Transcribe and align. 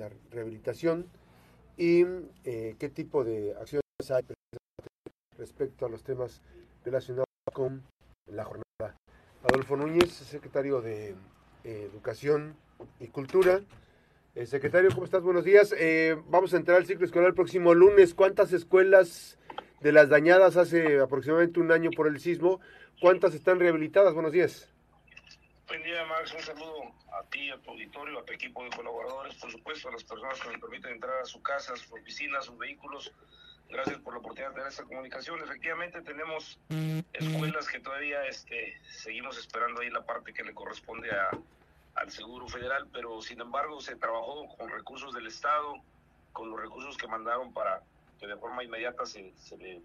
la 0.00 0.10
rehabilitación 0.30 1.06
y 1.76 2.04
eh, 2.44 2.74
qué 2.78 2.88
tipo 2.88 3.22
de 3.22 3.54
acciones 3.60 3.82
hay 4.08 4.24
respecto 5.36 5.86
a 5.86 5.88
los 5.88 6.02
temas 6.02 6.40
relacionados 6.84 7.26
con 7.52 7.82
la 8.26 8.44
jornada. 8.44 8.96
Adolfo 9.44 9.76
Núñez, 9.76 10.10
secretario 10.10 10.80
de 10.80 11.10
eh, 11.64 11.88
Educación 11.92 12.56
y 12.98 13.08
Cultura. 13.08 13.60
Eh, 14.34 14.46
secretario, 14.46 14.90
¿cómo 14.90 15.04
estás? 15.04 15.22
Buenos 15.22 15.44
días. 15.44 15.74
vamos 16.28 16.54
a 16.54 16.56
entrar 16.56 16.78
al 16.78 16.86
ciclo 16.86 17.04
escolar 17.04 17.28
el 17.28 17.34
próximo 17.34 17.74
lunes. 17.74 18.14
¿Cuántas 18.14 18.52
escuelas 18.52 19.38
de 19.80 19.92
las 19.92 20.08
dañadas 20.08 20.56
hace 20.56 21.00
aproximadamente 21.00 21.60
un 21.60 21.72
año 21.72 21.90
por 21.90 22.06
el 22.06 22.20
sismo, 22.20 22.60
cuántas 23.00 23.34
están 23.34 23.60
rehabilitadas? 23.60 24.14
Buenos 24.14 24.32
días. 24.32 24.72
Buen 25.68 25.82
día, 25.82 26.04
Max. 26.06 26.34
Un 26.34 26.40
saludo 26.40 26.99
a 27.12 27.22
ti, 27.24 27.50
a 27.50 27.58
tu 27.58 27.70
auditorio, 27.70 28.18
a 28.18 28.24
tu 28.24 28.32
equipo 28.32 28.64
de 28.64 28.70
colaboradores, 28.70 29.34
por 29.36 29.50
supuesto, 29.50 29.88
a 29.88 29.92
las 29.92 30.04
personas 30.04 30.40
que 30.40 30.48
me 30.48 30.58
permiten 30.58 30.92
entrar 30.92 31.18
a 31.20 31.24
su 31.24 31.42
casa, 31.42 31.72
a 31.72 31.76
su 31.76 31.94
oficina, 31.94 32.38
a 32.38 32.42
sus 32.42 32.56
vehículos. 32.58 33.12
Gracias 33.68 33.98
por 34.00 34.14
la 34.14 34.18
oportunidad 34.18 34.48
de 34.50 34.54
tener 34.54 34.68
esta 34.68 34.84
comunicación. 34.84 35.40
Efectivamente, 35.42 36.02
tenemos 36.02 36.58
escuelas 37.12 37.68
que 37.68 37.78
todavía 37.80 38.24
este, 38.26 38.80
seguimos 38.90 39.38
esperando 39.38 39.80
ahí 39.80 39.90
la 39.90 40.04
parte 40.04 40.32
que 40.32 40.42
le 40.42 40.52
corresponde 40.54 41.10
a, 41.10 41.30
al 41.94 42.10
Seguro 42.10 42.48
Federal, 42.48 42.88
pero 42.92 43.20
sin 43.22 43.40
embargo 43.40 43.80
se 43.80 43.96
trabajó 43.96 44.48
con 44.56 44.68
recursos 44.70 45.14
del 45.14 45.26
Estado, 45.28 45.74
con 46.32 46.50
los 46.50 46.60
recursos 46.60 46.96
que 46.96 47.06
mandaron 47.06 47.52
para 47.52 47.82
que 48.18 48.26
de 48.26 48.36
forma 48.36 48.64
inmediata 48.64 49.06
se, 49.06 49.32
se 49.36 49.56
le 49.56 49.82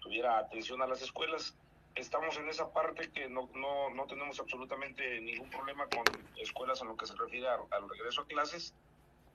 tuviera 0.00 0.38
atención 0.38 0.80
a 0.82 0.86
las 0.86 1.02
escuelas 1.02 1.54
estamos 1.96 2.36
en 2.36 2.48
esa 2.48 2.72
parte 2.72 3.10
que 3.10 3.28
no, 3.28 3.48
no, 3.54 3.90
no, 3.90 4.06
tenemos 4.06 4.38
absolutamente 4.38 5.20
ningún 5.20 5.50
problema 5.50 5.86
con 5.88 6.04
escuelas 6.36 6.80
en 6.82 6.88
lo 6.88 6.96
que 6.96 7.06
se 7.06 7.16
refiere 7.16 7.48
al 7.48 7.88
regreso 7.88 8.22
a 8.22 8.26
clases 8.26 8.74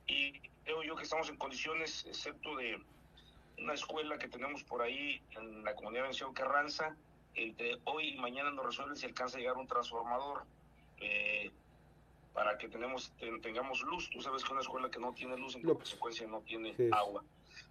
y 0.07 0.39
creo 0.63 0.83
yo 0.83 0.95
que 0.95 1.03
estamos 1.03 1.29
en 1.29 1.37
condiciones, 1.37 2.05
excepto 2.07 2.55
de 2.55 2.81
una 3.57 3.73
escuela 3.73 4.17
que 4.17 4.27
tenemos 4.27 4.63
por 4.63 4.81
ahí 4.81 5.21
en 5.31 5.63
la 5.63 5.75
comunidad 5.75 6.03
de 6.03 6.09
Vención 6.09 6.33
Carranza, 6.33 6.95
entre 7.35 7.79
hoy 7.85 8.09
y 8.09 8.17
mañana 8.17 8.51
nos 8.51 8.65
resuelve 8.65 8.95
si 8.95 9.05
alcanza 9.05 9.37
a 9.37 9.41
llegar 9.41 9.57
un 9.57 9.67
transformador 9.67 10.43
eh, 10.99 11.51
para 12.33 12.57
que 12.57 12.67
tenemos, 12.67 13.13
tengamos 13.41 13.81
luz. 13.81 14.09
Tú 14.09 14.21
sabes 14.21 14.43
que 14.43 14.51
una 14.51 14.61
escuela 14.61 14.89
que 14.89 14.99
no 14.99 15.13
tiene 15.13 15.37
luz 15.37 15.55
en 15.55 15.63
consecuencia 15.63 16.27
no 16.27 16.41
tiene 16.41 16.75
agua. 16.91 17.23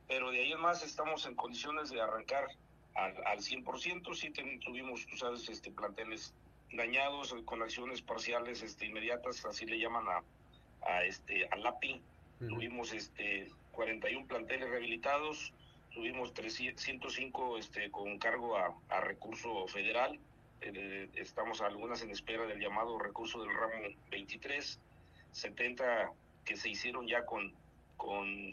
Pero 0.07 0.31
de 0.31 0.41
ahí 0.41 0.53
en 0.53 0.61
más 0.61 0.83
estamos 0.83 1.27
en 1.27 1.35
condiciones 1.35 1.91
de 1.91 2.01
arrancar 2.01 2.47
al, 2.95 3.15
al 3.27 3.39
100%, 3.39 4.15
sí 4.15 4.31
tuvimos, 4.65 5.07
tú 5.07 5.17
sabes, 5.17 5.49
este, 5.49 5.71
planteles 5.71 6.35
dañados 6.73 7.35
con 7.45 7.63
acciones 7.63 8.03
parciales 8.03 8.63
este, 8.63 8.87
inmediatas, 8.87 9.45
así 9.45 9.67
le 9.67 9.79
llaman 9.79 10.05
a, 10.09 10.23
a 10.89 11.05
este, 11.05 11.47
al 11.51 11.67
API. 11.67 12.01
Tuvimos 12.39 12.95
este, 12.95 13.51
41 13.73 14.27
planteles 14.27 14.71
rehabilitados, 14.71 15.53
tuvimos 15.93 16.33
305 16.33 17.59
este, 17.59 17.91
con 17.91 18.19
cargo 18.19 18.57
a, 18.57 18.75
a 18.89 19.01
recurso 19.03 19.67
federal, 19.67 20.19
eh, 20.63 21.09
estamos 21.15 21.63
algunas 21.63 22.03
en 22.03 22.11
espera 22.11 22.47
del 22.47 22.61
llamado 22.61 22.99
recurso 22.99 23.41
del 23.43 23.55
ramo 23.55 23.89
23, 24.11 24.79
70 25.33 26.13
que 26.45 26.57
se 26.57 26.69
hicieron 26.69 27.07
ya 27.07 27.25
con, 27.25 27.53
con 27.97 28.51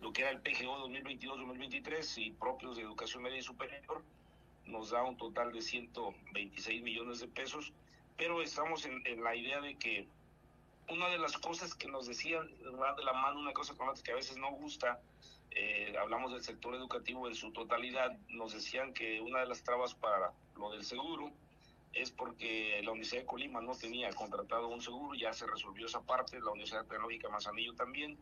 lo 0.00 0.12
que 0.12 0.22
era 0.22 0.30
el 0.30 0.40
PGO 0.40 0.88
2022-2023 0.88 2.18
y 2.18 2.30
propios 2.32 2.76
de 2.76 2.82
educación 2.82 3.22
media 3.22 3.38
y 3.38 3.42
superior, 3.42 4.02
nos 4.66 4.90
da 4.90 5.02
un 5.02 5.16
total 5.16 5.52
de 5.52 5.60
126 5.60 6.82
millones 6.82 7.20
de 7.20 7.28
pesos, 7.28 7.72
pero 8.16 8.42
estamos 8.42 8.84
en, 8.84 9.02
la 9.22 9.34
idea 9.34 9.60
de 9.60 9.76
que 9.76 10.06
una 10.88 11.08
de 11.08 11.18
las 11.18 11.36
cosas 11.38 11.74
que 11.74 11.88
nos 11.88 12.06
decían, 12.06 12.48
de 12.48 13.04
la 13.04 13.12
mano 13.12 13.40
una 13.40 13.52
cosa 13.52 13.74
con 13.74 13.88
otra 13.88 14.02
que 14.02 14.12
a 14.12 14.16
veces 14.16 14.36
no 14.36 14.50
gusta, 14.52 15.00
eh, 15.50 15.94
hablamos 16.00 16.32
del 16.32 16.42
sector 16.42 16.74
educativo 16.74 17.26
en 17.26 17.34
su 17.34 17.52
totalidad, 17.52 18.16
nos 18.28 18.52
decían 18.52 18.92
que 18.92 19.20
una 19.20 19.40
de 19.40 19.46
las 19.46 19.62
trabas 19.62 19.94
para 19.94 20.32
lo 20.56 20.70
del 20.72 20.84
seguro 20.84 21.32
es 21.94 22.10
porque 22.10 22.80
la 22.82 22.90
Universidad 22.90 23.22
de 23.22 23.26
Colima 23.26 23.60
no 23.60 23.74
tenía 23.74 24.10
contratado 24.12 24.68
un 24.68 24.82
seguro, 24.82 25.14
ya 25.14 25.32
se 25.32 25.46
resolvió 25.46 25.86
esa 25.86 26.02
parte, 26.02 26.38
la 26.40 26.50
Universidad 26.50 26.84
Tecnológica 26.84 27.28
Manzanillo 27.28 27.74
también, 27.74 28.18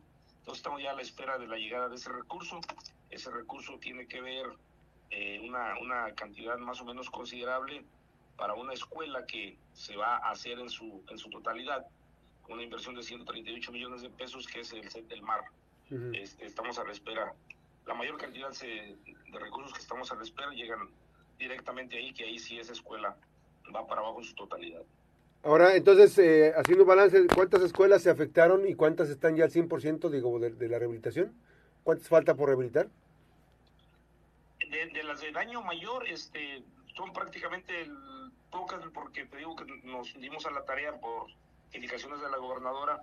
entonces 0.47 0.59
estamos 0.61 0.81
ya 0.81 0.91
a 0.91 0.95
la 0.95 1.01
espera 1.01 1.37
de 1.37 1.45
la 1.45 1.57
llegada 1.57 1.89
de 1.89 1.97
ese 1.97 2.09
recurso. 2.09 2.61
Ese 3.09 3.29
recurso 3.29 3.77
tiene 3.79 4.07
que 4.07 4.21
ver 4.21 4.45
eh, 5.09 5.41
una, 5.45 5.77
una 5.81 6.15
cantidad 6.15 6.57
más 6.57 6.79
o 6.79 6.85
menos 6.85 7.09
considerable 7.09 7.83
para 8.37 8.53
una 8.53 8.71
escuela 8.71 9.25
que 9.25 9.57
se 9.73 9.97
va 9.97 10.15
a 10.15 10.31
hacer 10.31 10.57
en 10.59 10.69
su, 10.69 11.03
en 11.09 11.17
su 11.17 11.29
totalidad, 11.29 11.85
con 12.43 12.53
una 12.53 12.63
inversión 12.63 12.95
de 12.95 13.03
138 13.03 13.73
millones 13.73 14.03
de 14.03 14.09
pesos, 14.09 14.47
que 14.47 14.61
es 14.61 14.71
el 14.71 14.89
set 14.89 15.05
del 15.09 15.21
mar. 15.21 15.43
este, 16.13 16.45
estamos 16.45 16.79
a 16.79 16.85
la 16.85 16.93
espera. 16.93 17.33
La 17.85 17.93
mayor 17.93 18.15
cantidad 18.17 18.51
de 18.51 18.95
recursos 19.33 19.73
que 19.73 19.81
estamos 19.81 20.09
a 20.13 20.15
la 20.15 20.23
espera 20.23 20.51
llegan 20.51 20.87
directamente 21.37 21.97
ahí, 21.97 22.13
que 22.13 22.23
ahí 22.23 22.39
sí 22.39 22.57
esa 22.57 22.71
escuela 22.71 23.17
va 23.75 23.85
para 23.85 23.99
abajo 23.99 24.19
en 24.19 24.23
su 24.23 24.33
totalidad. 24.33 24.83
Ahora, 25.43 25.75
entonces, 25.75 26.17
eh, 26.17 26.53
haciendo 26.57 26.85
balance, 26.85 27.25
¿cuántas 27.33 27.61
escuelas 27.61 28.01
se 28.01 28.09
afectaron 28.09 28.67
y 28.67 28.75
cuántas 28.75 29.09
están 29.09 29.35
ya 29.35 29.45
al 29.45 29.51
100% 29.51 30.09
digo, 30.09 30.39
de, 30.39 30.67
la 30.67 30.79
rehabilitación? 30.79 31.33
¿Cuántas 31.83 32.07
falta 32.09 32.35
por 32.35 32.49
rehabilitar? 32.49 32.89
De, 34.59 35.03
las 35.03 35.21
de 35.21 35.31
daño 35.31 35.61
mayor, 35.61 36.05
este, 36.07 36.63
son 36.95 37.13
prácticamente 37.13 37.89
pocas, 38.51 38.83
porque 38.93 39.25
te 39.25 39.37
digo 39.37 39.55
que 39.55 39.65
nos 39.83 40.13
dimos 40.19 40.45
a 40.45 40.51
la 40.51 40.65
tarea 40.65 40.99
por 40.99 41.27
indicaciones 41.73 42.19
de 42.21 42.29
la 42.29 42.37
gobernadora 42.37 43.01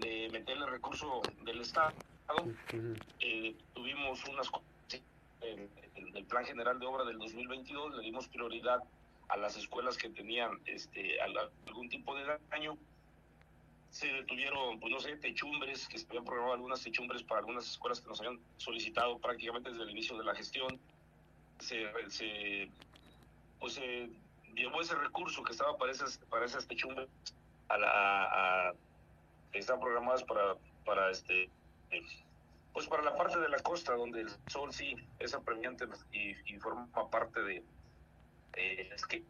de 0.00 0.28
meterle 0.30 0.66
recurso 0.66 1.22
del 1.44 1.62
Estado. 1.62 1.94
Eh, 3.20 3.56
tuvimos 3.72 4.22
unas 4.28 4.50
cosas 4.50 4.68
en 5.40 6.16
el 6.16 6.24
plan 6.24 6.44
general 6.44 6.78
de 6.78 6.86
obra 6.86 7.04
del 7.04 7.18
2022, 7.18 7.96
le 7.96 8.02
dimos 8.02 8.28
prioridad 8.28 8.80
a 9.28 9.36
las 9.36 9.56
escuelas 9.56 9.96
que 9.96 10.08
tenían 10.10 10.60
este, 10.66 11.20
algún 11.20 11.88
tipo 11.88 12.14
de 12.16 12.24
daño. 12.50 12.76
Se 13.90 14.06
detuvieron, 14.06 14.80
pues 14.80 14.92
no 14.92 15.00
sé, 15.00 15.16
techumbres, 15.16 15.88
que 15.88 15.98
se 15.98 16.06
habían 16.08 16.24
programado 16.24 16.54
algunas 16.54 16.82
techumbres 16.82 17.22
para 17.22 17.40
algunas 17.40 17.66
escuelas 17.66 18.00
que 18.00 18.08
nos 18.08 18.20
habían 18.20 18.38
solicitado 18.58 19.18
prácticamente 19.18 19.70
desde 19.70 19.84
el 19.84 19.90
inicio 19.90 20.16
de 20.18 20.24
la 20.24 20.34
gestión. 20.34 20.78
Se, 21.58 21.86
se 22.10 22.70
pues 23.58 23.74
se 23.74 24.10
llevó 24.54 24.80
ese 24.80 24.94
recurso 24.94 25.42
que 25.42 25.52
estaba 25.52 25.76
para 25.76 25.92
esas, 25.92 26.18
para 26.30 26.46
esas 26.46 26.66
techumbres 26.66 27.08
a 27.68 27.78
la, 27.78 28.74
que 29.52 29.58
están 29.58 29.80
programadas 29.80 30.22
para, 30.24 30.54
para 30.84 31.10
este 31.10 31.50
pues 32.72 32.86
para 32.86 33.02
la 33.02 33.16
parte 33.16 33.38
de 33.38 33.48
la 33.48 33.58
costa 33.58 33.94
donde 33.94 34.20
el 34.20 34.28
sol 34.46 34.72
sí 34.72 34.94
es 35.18 35.34
apremiante 35.34 35.86
y, 36.12 36.36
y 36.52 36.58
forma 36.58 36.86
parte 37.10 37.42
de, 37.42 37.64
eh, 38.54 38.90
es 38.94 39.06
que 39.06 39.24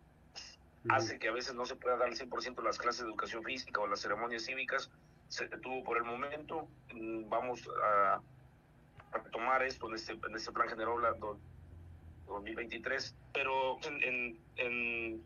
hace 0.88 1.18
que 1.18 1.28
a 1.28 1.32
veces 1.32 1.54
no 1.54 1.66
se 1.66 1.76
pueda 1.76 1.96
dar 1.96 2.08
al 2.08 2.16
100% 2.16 2.62
las 2.62 2.78
clases 2.78 3.02
de 3.02 3.08
educación 3.08 3.42
física 3.44 3.80
o 3.80 3.86
las 3.86 4.00
ceremonias 4.00 4.44
cívicas. 4.44 4.90
Se 5.28 5.46
detuvo 5.48 5.84
por 5.84 5.98
el 5.98 6.04
momento. 6.04 6.68
Mm, 6.94 7.28
vamos 7.28 7.68
a, 7.82 8.20
retomar 9.10 9.62
esto 9.62 9.88
en 9.88 9.94
este, 9.94 10.12
en 10.12 10.36
este 10.36 10.52
plan 10.52 10.68
general 10.68 10.96
2023, 12.26 13.14
pero 13.32 13.78
en, 13.84 14.38
en, 14.56 15.24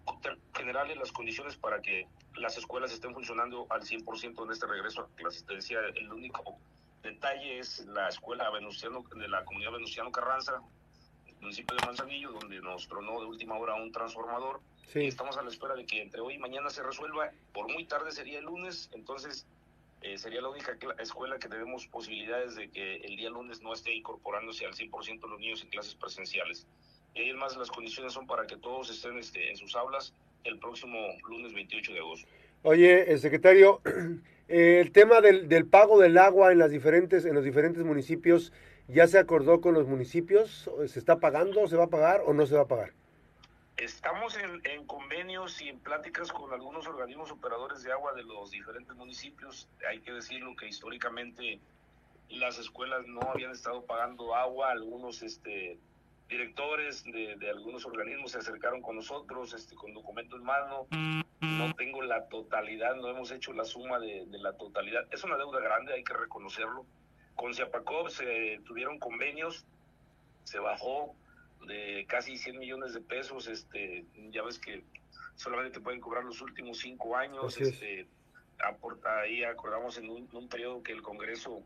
general 0.55 0.97
las 0.97 1.11
condiciones 1.11 1.57
para 1.57 1.83
que 1.83 2.07
las 2.37 2.57
escuelas 2.57 2.93
estén 2.93 3.13
funcionando 3.13 3.67
al 3.71 3.83
100% 3.83 4.45
en 4.45 4.53
este 4.53 4.67
regreso 4.67 5.03
a 5.03 5.09
clases. 5.17 5.45
Te 5.45 5.55
decía, 5.57 5.81
el 5.95 6.13
único 6.13 6.59
detalle 7.03 7.59
es 7.59 7.85
la 7.87 8.09
escuela 8.09 8.51
Venustiano, 8.51 9.03
de 9.17 9.29
la 9.29 9.45
comunidad 9.45 9.73
Venustiano 9.73 10.13
Carranza, 10.13 10.61
municipio 11.43 11.77
de 11.77 11.85
Manzanillo, 11.85 12.33
donde 12.33 12.61
nos 12.61 12.89
tronó 12.89 13.21
de 13.21 13.27
última 13.27 13.59
hora 13.59 13.75
un 13.75 13.93
transformador. 13.93 14.61
Y 14.95 15.07
estamos 15.07 15.37
a 15.37 15.43
la 15.43 15.51
espera 15.51 15.75
de 15.75 15.85
que 15.85 16.01
entre 16.01 16.21
hoy 16.21 16.35
y 16.35 16.39
mañana 16.39 16.71
se 16.71 16.83
resuelva. 16.83 17.31
Por 17.53 17.71
muy 17.71 17.85
tarde 17.85 18.13
sería 18.13 18.39
el 18.39 18.45
lunes, 18.45 18.91
entonces 18.93 19.47
eh, 20.03 20.19
sería 20.19 20.41
la 20.41 20.49
única 20.49 20.77
escuela 21.01 21.39
que 21.39 21.49
tenemos 21.49 21.87
posibilidades 21.87 22.55
de 22.55 22.71
que 22.71 22.97
el 22.97 23.17
día 23.17 23.31
lunes 23.31 23.61
no 23.63 23.73
esté 23.73 23.95
incorporándose 23.95 24.67
al 24.67 24.75
100% 24.75 25.29
los 25.29 25.41
niños 25.41 25.63
en 25.63 25.69
clases 25.69 25.95
presenciales. 25.95 26.67
Y 27.15 27.23
además 27.23 27.57
las 27.57 27.71
condiciones 27.71 28.13
son 28.13 28.27
para 28.27 28.47
que 28.47 28.57
todos 28.57 28.91
estén 28.91 29.19
este, 29.19 29.51
en 29.51 29.57
sus 29.57 29.75
aulas 29.77 30.15
el 30.45 30.59
próximo 30.59 30.99
lunes 31.29 31.53
28 31.53 31.93
de 31.93 31.99
agosto. 31.99 32.29
Oye, 32.63 33.13
el 33.13 33.19
secretario, 33.19 33.81
el 34.49 34.93
tema 34.93 35.21
del, 35.21 35.49
del, 35.49 35.67
pago 35.67 36.01
del 36.01 36.19
agua 36.19 36.53
en 36.53 36.59
las 36.59 36.71
diferentes 36.71 37.25
en 37.25 37.35
los 37.35 37.45
diferentes 37.45 37.85
municipios 37.85 38.53
¿Ya 38.93 39.07
se 39.07 39.19
acordó 39.19 39.63
con 39.63 39.73
los 39.73 39.87
municipios? 39.87 40.71
¿Se 40.87 40.99
está 40.99 41.19
pagando? 41.19 41.67
¿Se 41.67 41.77
va 41.77 41.85
a 41.85 41.89
pagar 41.89 42.21
o 42.27 42.35
no 42.35 42.45
se 42.45 42.57
va 42.57 42.63
a 42.63 42.69
pagar? 42.69 42.93
Estamos 43.79 44.37
en, 44.37 44.87
convenios 44.87 45.63
y 45.63 45.71
en 45.71 45.79
pláticas 45.79 46.31
con 46.31 46.53
algunos 46.53 46.87
organismos 46.87 47.31
operadores 47.31 47.83
de 47.83 47.91
agua 47.91 48.13
de 48.13 48.23
los 48.23 48.51
diferentes 48.51 48.95
municipios. 48.95 49.67
Hay 49.89 50.01
que 50.01 50.13
decirlo 50.13 50.55
que 50.57 50.69
históricamente 50.69 51.59
las 52.29 52.59
escuelas 52.59 53.07
no 53.07 53.23
habían 53.23 53.53
estado 53.53 53.83
pagando 53.87 54.35
agua. 54.35 54.73
Algunos 54.73 55.23
este, 55.23 55.79
directores 56.29 57.03
de, 57.05 57.49
algunos 57.49 57.87
organismos 57.87 58.33
se 58.33 58.39
acercaron 58.41 58.83
con 58.83 58.97
nosotros 58.97 59.55
este, 59.55 59.75
con 59.75 59.95
documento 59.95 60.37
en 60.37 60.45
mano. 60.45 60.87
No 61.41 61.75
tengo 61.77 62.03
la 62.03 62.29
totalidad, 62.29 62.95
no 62.97 63.09
hemos 63.09 63.31
hecho 63.31 63.55
la 63.55 63.65
suma 63.65 63.99
de, 63.99 64.27
de 64.27 64.39
la 64.39 64.53
totalidad. 64.53 65.07
Es 65.11 65.25
una 65.25 65.39
deuda 65.39 65.61
grande, 65.61 65.95
hay 65.95 66.05
que 66.05 66.13
reconocerlo 66.13 66.85
Con 67.37 67.55
Ciapacop 67.55 68.09
se 68.09 68.61
tuvieron 68.65 68.99
convenios, 68.99 69.65
se 70.45 70.59
bajó 70.59 71.15
de 71.67 72.05
casi 72.09 72.37
100 72.37 72.59
millones 72.59 72.95
de 72.95 73.01
pesos, 73.01 73.47
este, 73.47 74.05
ya 74.31 74.43
ves 74.43 74.59
que 74.59 74.83
solamente 75.37 75.79
te 75.79 75.81
pueden 75.81 76.01
cobrar 76.01 76.25
los 76.25 76.41
últimos 76.41 76.79
cinco 76.79 77.17
años, 77.17 77.59
este, 77.61 78.07
ahí 79.05 79.45
acordamos 79.45 79.99
en 79.99 80.11
un, 80.11 80.49
periodo 80.49 80.83
que 80.83 80.93
el 80.93 81.03
Congreso 81.03 81.63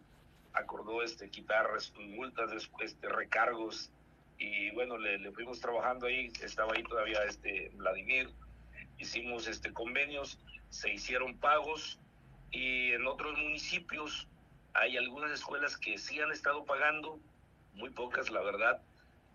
acordó 0.53 1.03
este 1.03 1.29
quitar 1.31 1.69
multas, 1.99 2.69
este, 2.81 3.09
recargos, 3.09 3.91
y 4.39 4.71
bueno, 4.73 4.99
le, 4.99 5.19
le, 5.19 5.33
fuimos 5.33 5.61
trabajando 5.61 6.07
ahí, 6.07 6.31
estaba 6.43 6.75
ahí 6.75 6.83
todavía 6.83 7.23
este 7.25 7.71
Vladimir, 7.75 8.31
hicimos 8.99 9.47
este 9.49 9.73
convenios, 9.73 10.39
se 10.69 10.93
hicieron 10.93 11.37
pagos, 11.39 11.99
y 12.51 12.93
en 12.93 13.07
otros 13.07 13.37
municipios 13.39 14.29
hay 14.79 14.97
algunas 14.97 15.31
escuelas 15.33 15.77
que 15.77 15.99
sí 15.99 16.21
han 16.21 16.33
estado 16.33 16.65
pagando, 16.65 17.19
muy 17.75 17.91
pocas 17.91 18.31
la 18.31 18.41
verdad, 18.41 18.83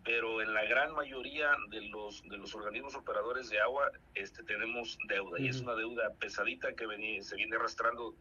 pero 0.04 0.42
en 0.42 0.54
la 0.54 0.64
gran 0.66 0.94
mayoría 0.94 1.52
de 1.70 1.82
los 1.82 2.24
de 2.24 2.38
los 2.38 2.56
organismos 2.56 2.96
operadores 2.96 3.50
de 3.50 3.60
agua 3.60 3.92
este 4.16 4.44
tenemos 4.44 4.98
deuda 5.08 5.40
y 5.40 5.48
es 5.48 5.62
una 5.62 5.76
deuda 5.76 6.10
pesadita 6.20 6.74
que 6.74 6.88
se 7.22 7.36
viene 7.36 7.56
arrastrando 7.56 8.16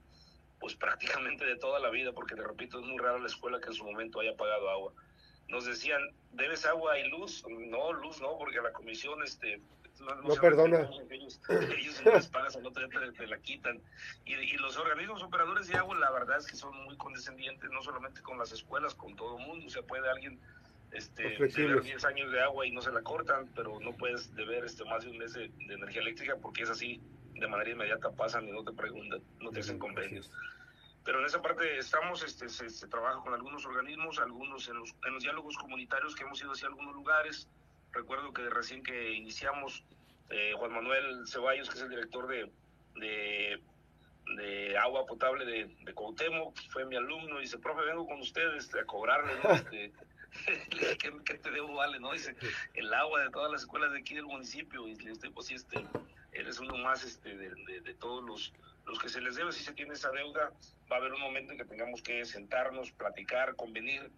pues 0.58 0.74
prácticamente 0.74 1.46
de 1.46 1.56
toda 1.56 1.80
la 1.80 1.88
vida 1.88 2.12
porque 2.12 2.34
te 2.34 2.42
repito 2.42 2.80
es 2.80 2.86
muy 2.86 2.98
raro 2.98 3.18
la 3.18 3.28
escuela 3.28 3.60
que 3.60 3.68
en 3.68 3.74
su 3.74 3.84
momento 3.84 4.20
haya 4.20 4.36
pagado 4.36 4.68
agua. 4.68 4.92
Nos 5.48 5.64
decían 5.64 6.02
debes 6.32 6.66
agua 6.66 6.98
y 6.98 7.08
luz 7.08 7.44
no 7.48 7.92
luz 7.94 8.20
no 8.20 8.36
porque 8.36 8.60
la 8.60 8.72
comisión 8.72 9.22
este 9.22 9.62
no, 10.00 10.34
perdona. 10.34 10.88
Ellos, 11.00 12.02
no 12.04 12.12
les 12.12 12.28
pagas 12.28 12.58
no 12.60 12.72
te, 12.72 12.86
te, 12.88 13.26
la 13.26 13.38
quitan. 13.38 13.80
Y, 14.24 14.34
y, 14.34 14.56
los 14.56 14.76
organismos 14.76 15.22
operadores 15.22 15.68
de 15.68 15.76
agua, 15.76 15.96
la 15.98 16.10
verdad 16.10 16.38
es 16.38 16.46
que 16.46 16.56
son 16.56 16.76
muy 16.84 16.96
condescendientes, 16.96 17.70
no 17.70 17.82
solamente 17.82 18.22
con 18.22 18.38
las 18.38 18.52
escuelas, 18.52 18.94
con 18.94 19.14
todo 19.16 19.38
el 19.38 19.46
mundo. 19.46 19.66
O 19.66 19.70
sea, 19.70 19.82
puede 19.82 20.08
alguien 20.08 20.40
este, 20.92 21.36
deber 21.38 21.82
10 21.82 22.04
años 22.04 22.32
de 22.32 22.40
agua 22.40 22.66
y 22.66 22.72
no 22.72 22.82
se 22.82 22.90
la 22.90 23.02
cortan, 23.02 23.48
pero 23.54 23.78
no 23.80 23.92
puedes 23.92 24.34
deber 24.34 24.64
este, 24.64 24.84
más 24.84 25.04
de 25.04 25.10
un 25.10 25.18
mes 25.18 25.34
de, 25.34 25.50
energía 25.68 26.02
eléctrica 26.02 26.36
porque 26.40 26.62
es 26.62 26.70
así, 26.70 27.00
de 27.34 27.46
manera 27.46 27.70
inmediata 27.70 28.10
pasan 28.10 28.48
y 28.48 28.52
no 28.52 28.64
te 28.64 28.72
preguntan, 28.72 29.22
no 29.40 29.50
te 29.50 29.60
hacen 29.60 29.78
convenios. 29.78 30.30
Pero 31.04 31.20
en 31.20 31.26
esa 31.26 31.40
parte 31.40 31.78
estamos, 31.78 32.22
este, 32.22 32.48
se, 32.48 32.86
trabaja 32.88 33.20
con 33.20 33.32
algunos 33.32 33.64
organismos, 33.64 34.18
algunos 34.18 34.68
en 34.68 34.78
los, 34.78 34.94
en 35.06 35.14
los 35.14 35.22
diálogos 35.22 35.56
comunitarios 35.56 36.14
que 36.14 36.24
hemos 36.24 36.40
ido 36.42 36.52
hacia 36.52 36.68
algunos 36.68 36.94
lugares. 36.94 37.48
Recuerdo 37.92 38.32
que 38.32 38.48
recién 38.50 38.82
que 38.82 39.12
iniciamos, 39.12 39.84
eh, 40.30 40.52
Juan 40.56 40.72
Manuel 40.72 41.26
Ceballos, 41.26 41.68
que 41.68 41.76
es 41.76 41.82
el 41.82 41.90
director 41.90 42.26
de, 42.28 42.50
de, 42.96 43.60
de 44.36 44.78
agua 44.78 45.06
potable 45.06 45.44
de, 45.44 45.64
de 45.84 45.94
fue 46.70 46.84
mi 46.84 46.96
alumno, 46.96 47.38
y 47.38 47.42
dice, 47.42 47.58
profe, 47.58 47.84
vengo 47.84 48.06
con 48.06 48.20
ustedes 48.20 48.72
a 48.74 48.84
cobrarle, 48.84 49.32
¿no? 49.42 49.50
este, 49.50 49.92
¿Qué, 51.24 51.34
te 51.34 51.50
debo, 51.50 51.74
vale? 51.74 51.98
¿no? 51.98 52.12
Dice, 52.12 52.36
el 52.74 52.92
agua 52.94 53.22
de 53.22 53.30
todas 53.30 53.50
las 53.50 53.62
escuelas 53.62 53.92
de 53.92 53.98
aquí 53.98 54.14
del 54.14 54.26
municipio. 54.26 54.86
Y 54.86 54.94
le 54.96 55.12
pues 55.30 55.46
sí, 55.46 55.54
este, 55.54 55.84
eres 56.32 56.60
uno 56.60 56.76
más 56.76 57.04
este, 57.04 57.36
de, 57.36 57.80
de, 57.80 57.94
todos 57.94 58.24
los, 58.24 58.52
los 58.86 58.98
que 58.98 59.08
se 59.08 59.20
les 59.20 59.36
debe. 59.36 59.52
Si 59.52 59.62
se 59.62 59.72
tiene 59.72 59.94
esa 59.94 60.10
deuda, 60.10 60.52
va 60.90 60.96
a 60.96 60.98
haber 60.98 61.12
un 61.12 61.20
momento 61.20 61.52
en 61.52 61.58
que 61.58 61.64
tengamos 61.64 62.02
que 62.02 62.24
sentarnos, 62.24 62.92
platicar, 62.92 63.56
convenir. 63.56 64.10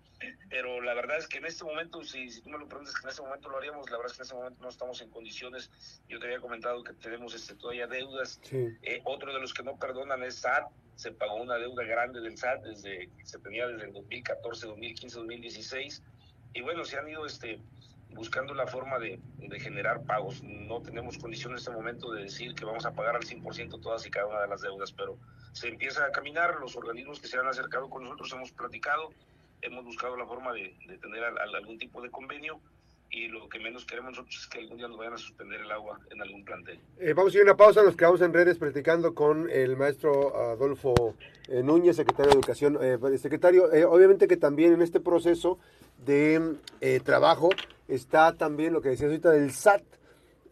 Pero 0.48 0.80
la 0.80 0.94
verdad 0.94 1.18
es 1.18 1.26
que 1.26 1.38
en 1.38 1.46
este 1.46 1.64
momento, 1.64 2.02
si, 2.04 2.30
si 2.30 2.40
tú 2.42 2.50
me 2.50 2.58
lo 2.58 2.68
preguntas 2.68 2.94
que 2.94 3.02
en 3.02 3.10
este 3.10 3.22
momento 3.22 3.48
lo 3.48 3.58
haríamos, 3.58 3.90
la 3.90 3.96
verdad 3.96 4.12
es 4.12 4.16
que 4.16 4.22
en 4.22 4.24
este 4.24 4.34
momento 4.34 4.62
no 4.62 4.68
estamos 4.68 5.00
en 5.00 5.10
condiciones. 5.10 5.70
Yo 6.08 6.18
te 6.18 6.26
había 6.26 6.40
comentado 6.40 6.82
que 6.84 6.92
tenemos 6.94 7.34
este, 7.34 7.54
todavía 7.54 7.86
deudas. 7.86 8.40
Eh, 8.52 9.00
otro 9.04 9.32
de 9.32 9.40
los 9.40 9.52
que 9.52 9.62
no 9.62 9.76
perdonan 9.76 10.22
es 10.22 10.36
SAT 10.36 10.70
se 10.94 11.10
pagó 11.10 11.36
una 11.36 11.56
deuda 11.56 11.84
grande 11.84 12.20
del 12.20 12.36
SAT 12.36 12.62
desde 12.62 13.08
se 13.24 13.38
tenía 13.38 13.66
desde 13.66 13.86
el 13.86 13.92
2014, 13.92 14.66
2015, 14.66 15.16
2016 15.16 16.02
y 16.54 16.60
bueno, 16.60 16.84
se 16.84 16.98
han 16.98 17.08
ido 17.08 17.26
este 17.26 17.58
buscando 18.14 18.54
la 18.54 18.66
forma 18.66 18.98
de, 18.98 19.20
generar 19.58 20.02
pagos. 20.04 20.42
No 20.42 20.80
tenemos 20.80 21.18
condición 21.18 21.52
en 21.52 21.58
este 21.58 21.70
momento 21.70 22.10
de 22.12 22.22
decir 22.22 22.54
que 22.54 22.64
vamos 22.64 22.86
a 22.86 22.92
pagar 22.92 23.16
al 23.16 23.22
100% 23.22 23.80
todas 23.80 24.06
y 24.06 24.10
cada 24.10 24.26
una 24.26 24.40
de 24.40 24.48
las 24.48 24.62
deudas, 24.62 24.92
pero 24.92 25.18
se 25.52 25.68
empieza 25.68 26.04
a 26.06 26.10
caminar, 26.10 26.56
los 26.60 26.74
organismos 26.76 27.20
que 27.20 27.28
se 27.28 27.38
han 27.38 27.46
acercado 27.46 27.90
con 27.90 28.04
nosotros 28.04 28.32
hemos 28.32 28.50
platicado, 28.52 29.10
hemos 29.60 29.84
buscado 29.84 30.16
la 30.16 30.26
forma 30.26 30.52
de, 30.52 30.74
de 30.86 30.98
tener 30.98 31.22
algún 31.22 31.78
tipo 31.78 32.00
de 32.00 32.10
convenio 32.10 32.60
y 33.12 33.28
lo 33.28 33.46
que 33.48 33.60
menos 33.60 33.84
queremos 33.84 34.12
nosotros 34.12 34.36
es 34.40 34.46
que 34.46 34.60
algún 34.60 34.78
día 34.78 34.88
nos 34.88 34.96
vayan 34.96 35.12
a 35.12 35.18
suspender 35.18 35.60
el 35.60 35.70
agua 35.70 36.00
en 36.10 36.22
algún 36.22 36.44
plantel. 36.44 36.80
Eh, 36.98 37.12
vamos 37.12 37.34
a 37.34 37.36
ir 37.36 37.42
a 37.42 37.44
una 37.44 37.56
pausa, 37.56 37.82
nos 37.82 37.94
quedamos 37.94 38.22
en 38.22 38.32
redes 38.32 38.56
platicando 38.56 39.14
con 39.14 39.50
el 39.50 39.76
maestro 39.76 40.34
Adolfo 40.34 41.14
eh, 41.48 41.62
Núñez, 41.62 41.96
secretario 41.96 42.30
de 42.30 42.38
Educación. 42.38 42.78
Eh, 42.80 43.18
secretario, 43.18 43.66
obviamente 43.90 44.26
que 44.26 44.38
también 44.38 44.72
en 44.72 44.80
este 44.80 44.98
proceso 44.98 45.58
de 46.06 46.56
trabajo 47.04 47.50
está 47.94 48.34
también 48.36 48.72
lo 48.72 48.80
que 48.80 48.90
decías 48.90 49.08
ahorita 49.08 49.30
del 49.30 49.50
SAT. 49.52 49.82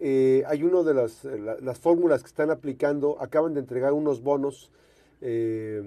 hay 0.01 0.63
uno 0.63 0.85
de 0.85 0.95
las, 0.95 1.25
las 1.25 1.79
fórmulas 1.79 2.23
que 2.23 2.29
están 2.29 2.51
aplicando, 2.51 3.17
acaban 3.21 3.55
de 3.55 3.61
entregar 3.61 3.93
unos 3.93 4.23
bonos, 4.23 4.71
de, 5.21 5.83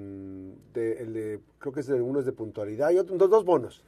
de, 0.73 1.39
creo 1.57 1.73
que 1.73 1.79
es 1.79 1.87
de, 1.87 2.01
uno 2.01 2.19
es 2.19 2.25
de 2.25 2.33
puntualidad, 2.33 2.91
y 2.91 2.97
otros 2.97 3.17
dos 3.29 3.43
bonos 3.43 3.83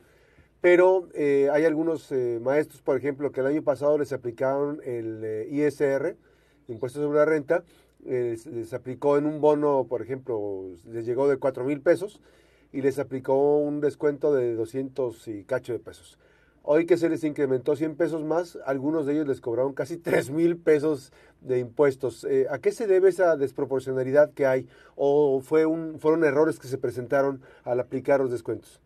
pero 0.66 1.10
eh, 1.14 1.48
hay 1.54 1.64
algunos 1.64 2.12
eh, 2.12 2.40
maestros, 2.42 2.82
por 2.82 2.98
ejemplo, 2.98 3.32
que 3.32 3.42
el 3.42 3.46
año 3.46 3.62
pasado 3.62 4.00
les 4.00 4.12
aplicaron 4.14 4.82
el 4.84 5.22
eh, 5.24 5.48
ISR, 5.52 6.18
Impuesto 6.68 7.04
sobre 7.04 7.20
la 7.20 7.26
Renta, 7.26 7.64
les 8.04 8.74
aplicó 8.74 9.20
en 9.20 9.28
un 9.28 9.42
bono, 9.42 9.86
por 9.88 10.02
ejemplo, 10.02 10.64
les 10.90 11.06
llegó 11.06 11.28
de 11.28 11.38
4 11.38 11.64
mil 11.66 11.82
pesos 11.82 12.20
y 12.74 12.82
les 12.82 12.98
aplicó 12.98 13.60
un 13.60 13.80
descuento 13.80 14.34
de 14.34 14.56
200 14.56 15.28
y 15.28 15.44
cacho 15.44 15.74
de 15.74 15.78
pesos. 15.78 16.18
Hoy 16.68 16.86
que 16.86 16.98
se 16.98 17.10
les 17.10 17.24
incrementó 17.24 17.76
100 17.76 17.96
pesos 17.96 18.24
más, 18.24 18.58
algunos 18.66 19.06
de 19.06 19.14
ellos 19.14 19.28
les 19.28 19.40
cobraron 19.40 19.74
casi 19.74 19.98
3 20.02 20.32
mil 20.32 20.58
pesos 20.58 21.12
de 21.42 21.60
impuestos. 21.60 22.26
¿A 22.50 22.60
qué 22.60 22.72
se 22.72 22.88
debe 22.88 23.10
esa 23.10 23.38
desproporcionalidad 23.38 24.34
que 24.34 24.46
hay? 24.46 24.68
¿O 24.96 25.42
fue 25.42 25.66
un, 25.66 26.00
fueron 26.00 26.24
errores 26.24 26.60
que 26.60 26.68
se 26.68 26.78
presentaron 26.78 27.42
al 27.64 27.80
aplicar 27.80 28.20
los 28.20 28.32
descuentos? 28.32 28.82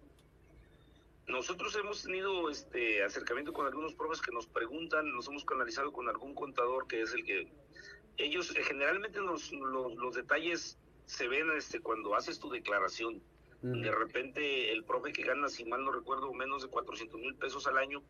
Nosotros 1.29 1.75
hemos 1.75 2.01
tenido 2.01 2.49
este 2.49 3.03
acercamiento 3.03 3.53
con 3.53 3.67
algunos 3.67 3.93
profes 3.93 4.19
que 4.19 4.31
nos 4.31 4.47
preguntan, 4.47 5.13
nos 5.13 5.27
hemos 5.27 5.45
canalizado 5.45 5.93
con 5.93 6.09
algún 6.09 6.33
contador 6.33 6.87
que 6.87 7.03
es 7.03 7.13
el 7.13 7.23
que 7.23 7.47
ellos 8.17 8.53
eh, 8.55 8.63
generalmente 8.63 9.19
los, 9.19 9.51
los, 9.51 10.15
detalles 10.15 10.77
se 11.05 11.27
ven 11.27 11.47
este 11.55 11.81
cuando 11.81 12.15
haces 12.15 12.39
tu 12.39 12.49
declaración. 12.49 13.21
De 13.61 13.91
repente 13.91 14.71
el 14.71 14.85
profe 14.85 15.11
que 15.11 15.23
gana, 15.23 15.49
si 15.49 15.65
mal 15.65 15.83
no 15.83 15.91
recuerdo, 15.91 16.33
menos 16.33 16.61
de 16.61 16.69
400 16.69 17.19
mil 17.19 17.35
pesos 17.35 17.67
al 17.67 17.77
año, 17.77 18.03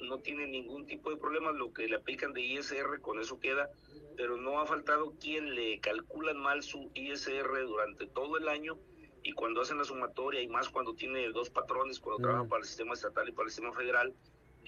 no 0.00 0.18
tiene 0.18 0.46
ningún 0.46 0.86
tipo 0.86 1.10
de 1.10 1.16
problema, 1.16 1.52
lo 1.52 1.72
que 1.72 1.86
le 1.86 1.96
aplican 1.96 2.32
de 2.32 2.40
ISR 2.40 3.00
con 3.00 3.20
eso 3.20 3.38
queda, 3.38 3.70
pero 4.16 4.36
no 4.36 4.58
ha 4.58 4.66
faltado 4.66 5.14
quien 5.20 5.54
le 5.54 5.78
calculan 5.80 6.38
mal 6.38 6.62
su 6.62 6.90
ISR 6.94 7.66
durante 7.66 8.06
todo 8.06 8.36
el 8.36 8.48
año 8.48 8.78
y 9.22 9.32
cuando 9.32 9.60
hacen 9.60 9.78
la 9.78 9.84
sumatoria 9.84 10.40
y 10.42 10.48
más 10.48 10.68
cuando 10.68 10.94
tiene 10.94 11.28
dos 11.30 11.50
patrones, 11.50 12.00
cuando 12.00 12.22
trabaja 12.22 12.48
para 12.48 12.62
el 12.62 12.66
sistema 12.66 12.94
estatal 12.94 13.28
y 13.28 13.32
para 13.32 13.46
el 13.46 13.50
sistema 13.50 13.74
federal, 13.74 14.14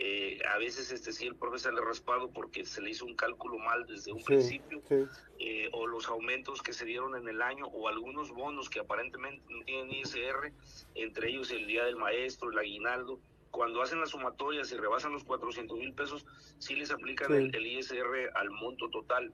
eh, 0.00 0.38
a 0.48 0.58
veces 0.58 0.92
este 0.92 1.12
sí 1.12 1.26
el 1.26 1.34
profesor 1.34 1.74
le 1.74 1.80
respaldo 1.80 2.30
porque 2.30 2.64
se 2.64 2.80
le 2.80 2.90
hizo 2.90 3.04
un 3.04 3.16
cálculo 3.16 3.58
mal 3.58 3.84
desde 3.84 4.12
un 4.12 4.22
principio 4.22 4.80
eh, 5.40 5.68
o 5.72 5.88
los 5.88 6.06
aumentos 6.06 6.62
que 6.62 6.72
se 6.72 6.84
dieron 6.84 7.16
en 7.16 7.28
el 7.28 7.42
año 7.42 7.66
o 7.66 7.88
algunos 7.88 8.30
bonos 8.30 8.70
que 8.70 8.78
aparentemente 8.78 9.42
no 9.48 9.64
tienen 9.64 9.90
ISR 9.90 10.52
entre 10.94 11.30
ellos 11.30 11.50
el 11.50 11.66
día 11.66 11.84
del 11.84 11.96
maestro 11.96 12.50
el 12.50 12.58
aguinaldo. 12.58 13.18
Cuando 13.50 13.82
hacen 13.82 13.98
la 13.98 14.06
sumatoria 14.06 14.62
si 14.62 14.76
rebasan 14.76 15.12
los 15.12 15.24
400 15.24 15.76
mil 15.76 15.92
pesos 15.92 16.24
sí 16.58 16.76
les 16.76 16.92
aplican 16.92 17.34
el, 17.34 17.52
el 17.52 17.66
ISR 17.66 18.30
al 18.36 18.50
monto 18.50 18.88
total 18.90 19.32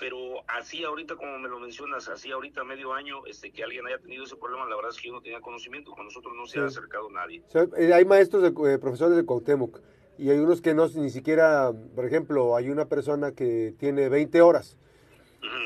pero 0.00 0.16
así 0.48 0.82
ahorita 0.82 1.14
como 1.14 1.38
me 1.38 1.48
lo 1.48 1.60
mencionas, 1.60 2.08
así 2.08 2.32
ahorita 2.32 2.64
medio 2.64 2.94
año, 2.94 3.26
este 3.26 3.52
que 3.52 3.62
alguien 3.62 3.86
haya 3.86 3.98
tenido 3.98 4.24
ese 4.24 4.34
problema, 4.34 4.66
la 4.66 4.74
verdad 4.74 4.90
es 4.90 5.00
que 5.00 5.08
yo 5.08 5.14
no 5.14 5.20
tenía 5.20 5.40
conocimiento, 5.40 5.92
con 5.92 6.06
nosotros 6.06 6.32
no 6.34 6.46
se 6.46 6.58
ha 6.58 6.64
acercado 6.64 7.10
nadie. 7.10 7.42
Eh, 7.76 7.92
hay 7.92 8.04
maestros, 8.06 8.42
de, 8.42 8.48
eh, 8.48 8.78
profesores 8.78 9.14
de 9.14 9.24
Cuauhtémoc, 9.24 9.78
y 10.18 10.30
hay 10.30 10.38
unos 10.38 10.62
que 10.62 10.72
no, 10.72 10.88
ni 10.88 11.10
siquiera, 11.10 11.70
por 11.94 12.06
ejemplo, 12.06 12.56
hay 12.56 12.70
una 12.70 12.86
persona 12.86 13.32
que 13.32 13.74
tiene 13.78 14.08
20 14.08 14.40
horas, 14.40 14.78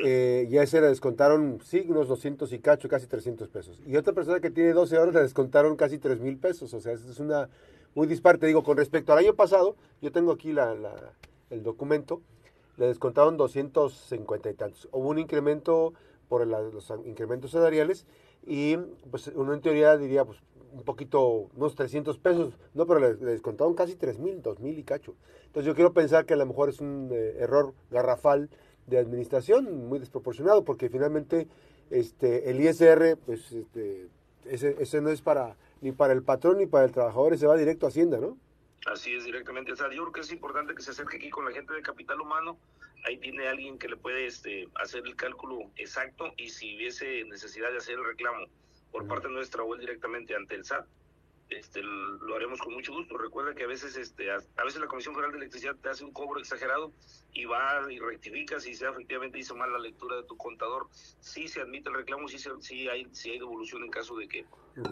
eh, 0.05 0.47
ya 0.51 0.67
se 0.67 0.81
le 0.81 0.89
descontaron, 0.89 1.61
sí, 1.63 1.85
unos 1.89 2.09
200 2.09 2.53
y 2.53 2.59
cacho, 2.59 2.89
casi 2.89 3.07
300 3.07 3.49
pesos. 3.49 3.81
Y 3.87 3.97
otra 3.97 4.13
persona 4.13 4.41
que 4.41 4.51
tiene 4.51 4.73
12 4.73 4.99
horas 4.99 5.15
le 5.15 5.23
descontaron 5.23 5.77
casi 5.77 5.99
3 5.99 6.21
mil 6.21 6.39
pesos, 6.39 6.75
o 6.75 6.81
sea, 6.81 6.93
es 6.93 7.21
una 7.21 7.49
muy 7.95 8.07
disparte. 8.07 8.47
Digo, 8.47 8.63
con 8.65 8.77
respecto 8.77 9.13
al 9.13 9.21
año 9.21 9.35
pasado, 9.35 9.77
yo 10.01 10.11
tengo 10.13 10.33
aquí 10.33 10.53
la, 10.53 10.75
el 11.51 11.63
documento, 11.63 12.21
le 12.77 12.87
descontaron 12.87 13.37
250 13.37 14.51
y 14.51 14.55
tantos. 14.55 14.89
Hubo 14.93 15.09
un 15.09 15.19
incremento 15.19 15.95
por 16.29 16.47
los 16.47 16.93
incrementos 17.05 17.53
salariales 17.53 18.07
y 18.47 18.77
pues 19.11 19.29
uno 19.35 19.55
en 19.55 19.61
teoría 19.61 19.97
diría 19.97 20.25
pues 20.25 20.39
un 20.73 20.83
poquito, 20.83 21.49
unos 21.55 21.77
300 21.77 22.19
pesos, 22.19 22.55
no, 22.75 22.87
pero 22.87 22.99
le, 22.99 23.15
descontaron 23.15 23.75
casi 23.75 23.95
3 23.95 24.19
mil, 24.19 24.43
2 24.43 24.59
mil 24.59 24.77
y 24.77 24.83
cacho. 24.83 25.15
Entonces 25.47 25.67
yo 25.67 25.75
quiero 25.75 25.93
pensar 25.93 26.27
que 26.27 26.35
a 26.35 26.37
lo 26.37 26.47
mejor 26.47 26.69
es 26.69 26.81
un 26.81 27.11
eh, 27.13 27.37
error 27.39 27.75
garrafal 27.91 28.51
de 28.89 28.99
administración 28.99 29.89
muy 29.89 30.01
desproporcionado 30.01 30.65
porque 30.65 30.89
finalmente 30.89 31.47
este, 31.91 32.51
el 32.51 32.61
ISR 32.61 33.17
pues 33.25 33.53
este, 33.53 34.09
ese, 34.47 34.77
ese 34.81 35.01
no 35.01 35.11
es 35.11 35.23
para 35.23 35.57
ni 35.81 35.93
para 35.93 36.13
el 36.13 36.23
patrón 36.23 36.59
ni 36.59 36.67
para 36.67 36.87
el 36.87 36.93
trabajador, 36.93 37.37
se 37.39 37.47
va 37.47 37.57
directo 37.57 37.87
a 37.87 37.91
Hacienda, 37.91 38.19
¿no? 38.19 38.37
Así 38.87 39.15
es, 39.15 39.25
directamente. 39.25 39.73
O 39.73 39.77
sea, 39.77 39.87
yo 39.91 40.03
creo 40.03 40.13
que 40.13 40.21
es 40.21 40.33
importante 40.33 40.75
que 40.75 40.83
se 40.83 40.91
acerque 40.91 41.17
aquí 41.17 41.31
con 41.31 41.45
la 41.45 41.53
gente 41.53 41.73
de 41.73 41.83
capital 41.83 42.21
humano. 42.21 42.59
Ahí 43.07 43.19
tiene 43.19 43.49
alguien 43.49 43.79
que 43.79 43.89
le 43.89 43.97
puede 43.97 44.27
este, 44.27 44.69
hacer 44.77 45.03
el 45.07 45.17
cálculo 45.17 45.71
exacto 45.77 46.33
y 46.37 46.51
si 46.51 46.77
hubiese 46.77 47.25
necesidad 47.25 47.71
de 47.71 47.79
hacer 47.79 47.95
el 47.95 48.05
reclamo 48.05 48.47
por 48.93 49.07
parte 49.07 49.29
nuestra 49.29 49.63
o 49.63 49.77
directamente 49.77 50.35
ante 50.35 50.55
el 50.55 50.65
SAT, 50.65 50.87
este, 51.59 51.83
lo 51.83 52.35
haremos 52.35 52.61
con 52.61 52.75
mucho 52.75 52.93
gusto. 52.93 53.17
Recuerda 53.17 53.55
que 53.55 53.65
a 53.65 53.67
veces, 53.67 53.97
este, 53.97 54.31
a, 54.31 54.65
veces 54.65 54.81
la 54.81 54.87
Comisión 54.87 55.15
Federal 55.15 55.33
de 55.33 55.39
Electricidad 55.39 55.77
te 55.77 55.89
hace 55.89 56.05
un 56.05 56.13
cobro 56.13 56.41
exagerado 56.41 56.93
y 57.33 57.45
va 57.45 57.91
y 57.91 57.99
rectifica 57.99 58.61
si 58.61 58.75
se 58.75 58.87
efectivamente 58.87 59.39
hizo 59.39 59.57
mal 59.57 59.73
la 59.73 59.79
lectura 59.79 60.17
de 60.17 60.25
tu 60.25 60.37
contador. 60.37 60.89
Sí 61.21 61.49
se 61.49 61.61
admite 61.61 61.89
el 61.89 61.97
reclamo, 61.97 62.29
sí, 62.29 62.39
sí, 62.61 62.89
hay, 62.89 63.09
sí 63.13 63.31
hay 63.31 63.39
devolución 63.39 63.83
en 63.83 63.91
caso 63.91 64.17
de 64.17 64.29
que. 64.29 64.45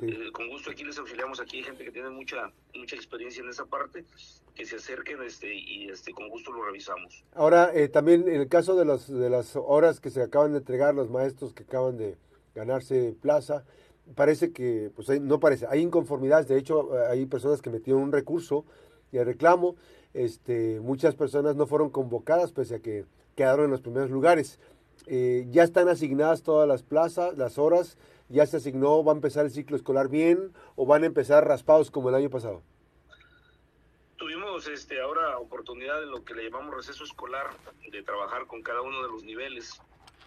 Eh, 0.02 0.30
con 0.32 0.48
gusto 0.48 0.70
aquí 0.70 0.84
les 0.84 0.98
auxiliamos. 0.98 1.40
Aquí 1.40 1.58
hay 1.58 1.64
gente 1.64 1.84
que 1.84 1.90
tiene 1.90 2.10
mucha 2.10 2.52
mucha 2.74 2.96
experiencia 2.96 3.42
en 3.42 3.48
esa 3.48 3.66
parte, 3.66 4.04
que 4.54 4.64
se 4.64 4.76
acerquen 4.76 5.22
este, 5.22 5.54
y 5.54 5.88
este, 5.88 6.12
con 6.12 6.28
gusto 6.28 6.52
lo 6.52 6.64
revisamos. 6.64 7.24
Ahora, 7.34 7.70
eh, 7.74 7.88
también 7.88 8.28
en 8.28 8.40
el 8.40 8.48
caso 8.48 8.76
de, 8.76 8.84
los, 8.84 9.08
de 9.08 9.30
las 9.30 9.56
horas 9.56 10.00
que 10.00 10.10
se 10.10 10.22
acaban 10.22 10.52
de 10.52 10.58
entregar 10.58 10.94
los 10.94 11.10
maestros 11.10 11.52
que 11.52 11.64
acaban 11.64 11.96
de 11.96 12.16
ganarse 12.54 13.14
plaza, 13.20 13.64
parece 14.14 14.52
que, 14.52 14.90
pues 14.94 15.08
no 15.20 15.40
parece, 15.40 15.66
hay 15.68 15.80
inconformidades, 15.80 16.48
de 16.48 16.58
hecho 16.58 16.90
hay 17.08 17.26
personas 17.26 17.62
que 17.62 17.70
metieron 17.70 18.02
un 18.02 18.12
recurso 18.12 18.64
de 19.10 19.24
reclamo, 19.24 19.76
este, 20.14 20.80
muchas 20.80 21.14
personas 21.14 21.56
no 21.56 21.66
fueron 21.66 21.90
convocadas 21.90 22.52
pese 22.52 22.76
a 22.76 22.80
que 22.80 23.04
quedaron 23.36 23.66
en 23.66 23.70
los 23.70 23.80
primeros 23.80 24.10
lugares. 24.10 24.58
Eh, 25.06 25.46
ya 25.50 25.64
están 25.64 25.88
asignadas 25.88 26.42
todas 26.42 26.68
las 26.68 26.82
plazas, 26.82 27.36
las 27.36 27.58
horas, 27.58 27.98
ya 28.28 28.46
se 28.46 28.58
asignó, 28.58 29.02
va 29.04 29.12
a 29.12 29.16
empezar 29.16 29.44
el 29.44 29.50
ciclo 29.50 29.76
escolar 29.76 30.08
bien 30.08 30.52
o 30.76 30.86
van 30.86 31.02
a 31.02 31.06
empezar 31.06 31.46
raspados 31.46 31.90
como 31.90 32.08
el 32.08 32.14
año 32.14 32.30
pasado. 32.30 32.62
Tuvimos 34.16 34.68
este, 34.68 35.00
ahora 35.00 35.38
oportunidad 35.38 36.02
en 36.02 36.10
lo 36.10 36.24
que 36.24 36.34
le 36.34 36.44
llamamos 36.44 36.76
receso 36.76 37.04
escolar 37.04 37.48
de 37.90 38.02
trabajar 38.02 38.46
con 38.46 38.62
cada 38.62 38.80
uno 38.80 39.02
de 39.02 39.08
los 39.08 39.24
niveles 39.24 39.80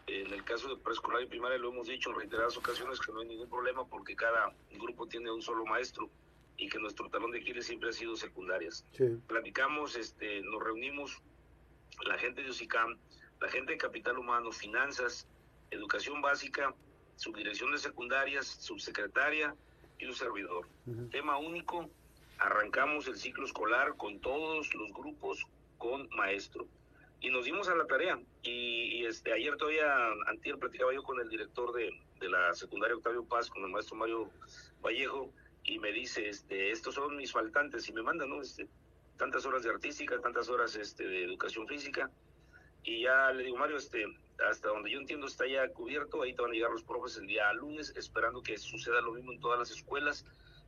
en 0.08 0.32
el 0.32 0.44
caso 0.44 0.70
de 0.70 0.78
preescolar 0.78 1.24
y 1.24 1.26
primaria 1.26 1.58
lo 1.58 1.70
hemos 1.70 1.88
dicho 1.88 2.10
en 2.12 2.18
reiteradas 2.18 2.58
ocasiones 2.58 3.00
que 3.00 3.12
no 3.12 3.22
hay 3.22 3.28
ningún 3.28 3.50
problema 3.50 3.86
porque 3.86 4.16
cada 4.16 4.54
grupo 4.72 5.08
tiene 5.08 5.32
un 5.32 5.42
solo 5.42 5.66
maestro 5.66 6.10
y 6.58 6.70
que 6.70 6.80
nuestro 6.80 7.10
talón 7.10 7.32
de 7.32 7.40
Aquiles 7.40 7.66
siempre 7.66 7.90
ha 7.90 7.94
sido 7.94 8.16
secundarias. 8.16 8.86
Platicamos, 9.28 9.96
este, 9.96 10.42
nos 10.42 10.64
reunimos, 10.64 11.22
la 12.06 12.18
gente 12.18 12.44
de 12.44 12.50
OSICAM, 12.50 12.98
la 13.42 13.50
gente 13.50 13.74
de 13.74 13.78
Capital 13.78 14.18
Humano, 14.18 14.52
Finanzas, 14.52 15.28
Educación 15.72 16.22
Básica, 16.22 16.74
Subdirección 17.16 17.72
de 17.72 17.78
Secundarias, 17.78 18.46
Subsecretaria 18.48 19.56
y 19.98 20.06
un 20.06 20.14
servidor. 20.14 20.68
Tema 21.12 21.38
único, 21.38 21.90
arrancamos 22.38 23.08
el 23.08 23.18
ciclo 23.18 23.46
escolar 23.46 23.98
con 23.98 24.20
todos 24.20 24.74
los 24.76 24.92
grupos 24.94 25.46
con 25.78 26.08
maestro 26.10 26.68
y 27.22 27.29
nos 27.29 27.45
dimos 27.45 27.67
a 27.69 27.75
la 27.75 27.86
tarea. 27.86 28.19
Y, 28.43 29.05
este 29.05 29.34
ayer 29.34 29.55
todavía, 29.57 29.88
antier, 30.27 30.57
platicaba 30.57 30.93
yo 30.93 31.03
con 31.03 31.19
el 31.19 31.29
director 31.29 31.74
de, 31.74 31.91
de, 32.19 32.29
la 32.29 32.53
secundaria 32.53 32.95
Octavio 32.95 33.24
Paz, 33.24 33.50
con 33.50 33.63
el 33.63 33.69
maestro 33.69 33.95
Mario 33.95 34.29
Vallejo, 34.81 35.31
y 35.63 35.79
me 35.79 35.91
dice, 35.91 36.27
este, 36.27 36.72
estos 36.72 36.95
son 36.95 37.15
mis 37.17 37.31
faltantes, 37.31 37.88
y 37.88 37.93
me 37.93 38.01
mandan, 38.01 38.29
¿no? 38.29 38.41
Este, 38.41 38.67
tantas 39.17 39.45
horas 39.45 39.63
de 39.63 39.69
artística, 39.69 40.19
tantas 40.19 40.50
horas 40.50 40.75
este, 40.75 41.07
de 41.07 41.24
educación 41.24 41.67
física, 41.67 42.10
y 42.84 43.03
ya 43.03 43.31
le 43.31 43.43
digo, 43.43 43.57
Mario, 43.57 43.77
este, 43.77 44.05
hasta 44.48 44.67
donde 44.67 44.91
yo 44.91 45.00
entiendo 45.00 45.27
está 45.27 45.48
ya 45.48 45.67
cubierto, 45.69 46.22
ahí 46.22 46.34
te 46.34 46.41
van 46.41 46.51
a 46.51 46.53
llegar 46.53 46.72
los 46.72 46.84
profes 46.84 47.17
el 47.17 47.27
día 47.27 47.51
lunes, 47.53 47.93
esperando 47.95 48.41
que 48.41 48.57
suceda 48.57 49.01
lo 49.01 49.13
mismo 49.13 49.31
en 49.31 49.39
todas 49.39 49.57
las 49.57 49.72
escuelas. 49.72 50.25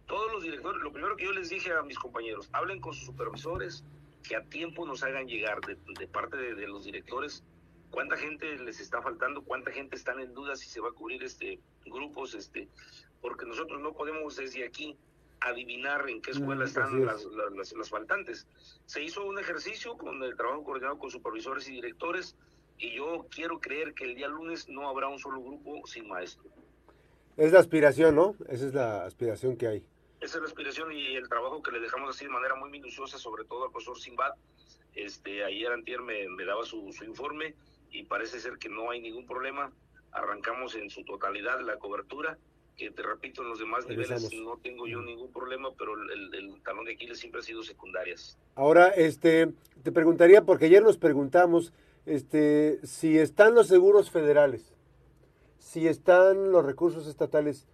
Todos 0.07 0.31
los 0.31 0.41
directores, 0.41 0.81
lo 0.81 0.91
primero 0.91 1.15
que 1.17 1.25
yo 1.25 1.31
les 1.31 1.49
dije 1.49 1.73
a 1.73 1.83
mis 1.83 1.99
compañeros, 1.99 2.49
hablen 2.53 2.79
con 2.79 2.93
sus 2.93 3.05
supervisores, 3.05 3.83
que 4.27 4.36
a 4.36 4.43
tiempo 4.43 4.86
nos 4.86 5.03
hagan 5.03 5.27
llegar 5.27 5.60
de, 5.62 6.07
parte 6.07 6.38
de, 6.38 6.67
los 6.67 6.84
directores 6.86 7.43
cuánta 7.89 8.17
gente 8.17 8.57
les 8.60 8.79
está 8.79 9.01
faltando, 9.01 9.41
cuánta 9.43 9.72
gente 9.72 9.96
están 9.96 10.19
en 10.19 10.34
duda 10.34 10.55
si 10.55 10.69
se 10.69 10.81
va 10.81 10.89
a 10.89 10.91
cubrir 10.91 11.24
este 11.24 11.60
grupos, 11.86 12.34
este, 12.34 12.67
porque 13.22 13.46
nosotros 13.46 13.81
no 13.81 13.93
podemos 13.93 14.36
desde 14.36 14.65
aquí 14.65 14.98
adivinar 15.39 16.10
en 16.10 16.22
qué 16.22 16.31
escuela 16.31 16.65
mm, 16.65 16.67
están 16.67 17.05
las, 17.05 17.25
las, 17.74 17.89
faltantes. 17.89 18.48
Se 18.86 19.01
hizo 19.01 19.25
un 19.25 19.39
ejercicio 19.39 19.98
con 19.98 20.22
el 20.22 20.36
trabajo 20.36 20.63
coordinado 20.63 20.98
con 20.98 21.10
supervisores 21.10 21.69
y 21.69 21.74
directores 21.74 22.36
y 22.77 22.96
yo 22.96 23.25
quiero 23.31 23.60
creer 23.60 23.93
que 23.93 24.03
el 24.03 24.15
día 24.15 24.27
lunes 24.27 24.67
no 24.67 24.89
habrá 24.89 25.07
un 25.07 25.19
solo 25.19 25.41
grupo 25.41 25.88
sin 25.88 26.07
maestro. 26.07 26.50
Es 27.38 27.53
la 27.53 27.60
aspiración, 27.60 28.15
¿no? 28.15 28.36
Esa 28.50 28.67
es 28.67 28.74
la 28.74 29.05
aspiración 29.05 29.55
que 29.55 29.67
hay. 29.67 29.86
Esa 30.19 30.38
es 30.38 30.41
la 30.41 30.47
aspiración 30.47 30.91
y 30.91 31.15
el 31.15 31.29
trabajo 31.29 31.62
que 31.62 31.71
le 31.71 31.79
dejamos 31.79 32.15
así 32.15 32.25
de 32.25 32.31
manera 32.31 32.55
muy 32.55 32.69
minuciosa, 32.69 33.17
sobre 33.17 33.45
todo 33.45 33.65
al 33.65 33.71
profesor 33.71 34.00
Simbad. 34.00 34.33
Este, 34.95 35.43
ayer 35.43 35.71
antier 35.71 36.01
me, 36.01 36.27
me 36.29 36.43
daba 36.43 36.65
su, 36.65 36.91
su, 36.91 37.03
informe 37.03 37.53
y 37.91 38.03
parece 38.03 38.39
ser 38.39 38.57
que 38.57 38.67
no 38.67 38.89
hay 38.89 39.00
ningún 39.00 39.27
problema. 39.27 39.71
Arrancamos 40.12 40.75
en 40.75 40.89
su 40.89 41.03
totalidad 41.03 41.62
la 41.62 41.77
cobertura, 41.77 42.38
que 42.75 42.91
te 42.91 43.03
repito, 43.03 43.41
en 43.43 43.50
los 43.50 43.59
demás 43.59 43.88
niveles 43.88 44.31
no 44.33 44.57
tengo 44.57 44.88
yo 44.88 45.01
ningún 45.01 45.31
problema, 45.31 45.69
pero 45.77 45.93
el, 45.93 46.33
el, 46.33 46.62
talón 46.63 46.86
de 46.86 46.93
Aquiles 46.93 47.19
siempre 47.19 47.41
ha 47.41 47.43
sido 47.43 47.63
secundarias. 47.63 48.38
Ahora, 48.55 48.89
este, 48.89 49.51
te 49.83 49.91
preguntaría, 49.91 50.43
porque 50.45 50.65
ayer 50.65 50.83
nos 50.83 50.97
preguntamos 50.97 51.74
este, 52.05 52.79
si 52.83 53.17
están 53.17 53.53
los 53.55 53.67
seguros 53.67 54.09
federales, 54.12 54.74
si 55.59 55.88
están 55.88 56.51
los 56.51 56.65
recursos 56.65 57.07
estatales, 57.07 57.67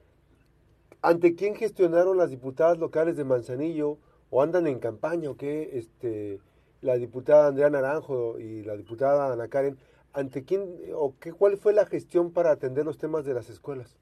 ¿Ante 1.03 1.35
quién 1.35 1.53
gestionaron 1.53 2.17
las 2.17 2.29
diputadas 2.29 2.77
locales 2.77 3.17
de 3.17 3.25
Manzanillo 3.25 3.97
o 4.29 4.41
andan 4.41 4.67
en 4.67 4.79
campaña 4.79 5.29
o 5.29 5.35
qué? 5.35 5.71
Este, 5.73 6.39
la 6.79 6.95
diputada 6.95 7.47
Andrea 7.47 7.69
Naranjo 7.69 8.39
y 8.39 8.63
la 8.63 8.77
diputada 8.77 9.33
Ana 9.33 9.49
Karen, 9.49 9.77
¿ante 10.13 10.45
quién 10.45 10.63
o 10.95 11.13
qué, 11.19 11.33
cuál 11.33 11.57
fue 11.57 11.73
la 11.73 11.85
gestión 11.85 12.31
para 12.31 12.51
atender 12.51 12.85
los 12.85 12.97
temas 12.97 13.25
de 13.25 13.33
las 13.33 13.49
escuelas? 13.49 13.97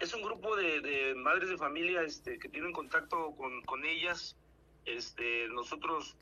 Es 0.00 0.12
un 0.12 0.22
grupo 0.22 0.56
de, 0.56 1.14
madres 1.14 1.50
de 1.50 1.56
familia 1.56 2.02
este, 2.02 2.40
que 2.40 2.48
tienen 2.48 2.72
contacto 2.72 3.36
con, 3.36 3.62
con 3.62 3.84
ellas. 3.84 4.36
Este, 4.86 5.46
nosotros 5.50 6.16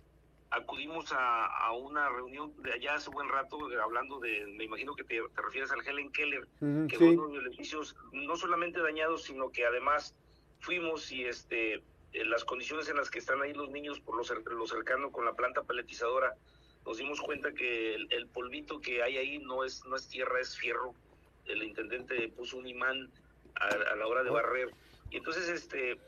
acudimos 0.51 1.13
a, 1.13 1.73
una 1.73 2.09
reunión 2.09 2.53
de 2.63 2.73
allá 2.73 2.95
hace 2.95 3.11
buen 3.11 3.29
rato, 3.29 3.71
eh, 3.71 3.77
hablando 3.81 4.19
de, 4.19 4.47
me 4.47 4.65
imagino 4.65 4.95
que 4.95 5.05
te, 5.05 5.21
refieres 5.37 5.71
al 5.71 5.87
Helen 5.87 6.11
Keller, 6.11 6.47
que 6.89 6.97
sí. 6.97 7.05
uno 7.05 7.29
de 7.29 7.35
los 7.35 7.47
edificios 7.47 7.97
no 8.13 8.37
solamente 8.37 8.81
dañados, 8.81 9.25
sino 9.25 9.51
que 9.51 9.67
además 9.67 10.15
fuimos 10.61 11.13
y 11.13 11.25
este 11.25 11.83
eh, 12.13 12.25
las 12.25 12.45
condiciones 12.45 12.89
en 12.89 12.97
las 12.97 13.11
que 13.11 13.19
están 13.19 13.43
ahí 13.43 13.53
los 13.53 13.71
niños 13.71 14.01
por 14.01 14.17
lo, 14.17 14.23
lo 14.57 14.67
cercano 14.67 15.13
con 15.13 15.25
la 15.25 15.35
planta 15.35 15.63
paletizadora, 15.63 16.35
nos 16.87 16.97
dimos 16.97 17.21
cuenta 17.21 17.53
que 17.53 17.95
el, 17.95 18.27
polvito 18.29 18.81
que 18.81 19.03
hay 19.03 19.19
ahí 19.19 19.39
no 19.41 19.65
es, 19.65 19.85
no 19.85 19.97
es 19.97 20.09
tierra, 20.09 20.41
es 20.41 20.57
fierro. 20.57 20.95
El 21.45 21.63
intendente 21.63 22.29
puso 22.31 22.57
un 22.57 22.67
imán 22.67 23.11
a, 23.57 23.93
a 23.93 23.97
la 23.97 24.07
hora 24.07 24.23
de 24.23 24.31
barrer. 24.31 24.71
Y 25.11 25.19
entonces 25.19 25.49
este 25.49 25.99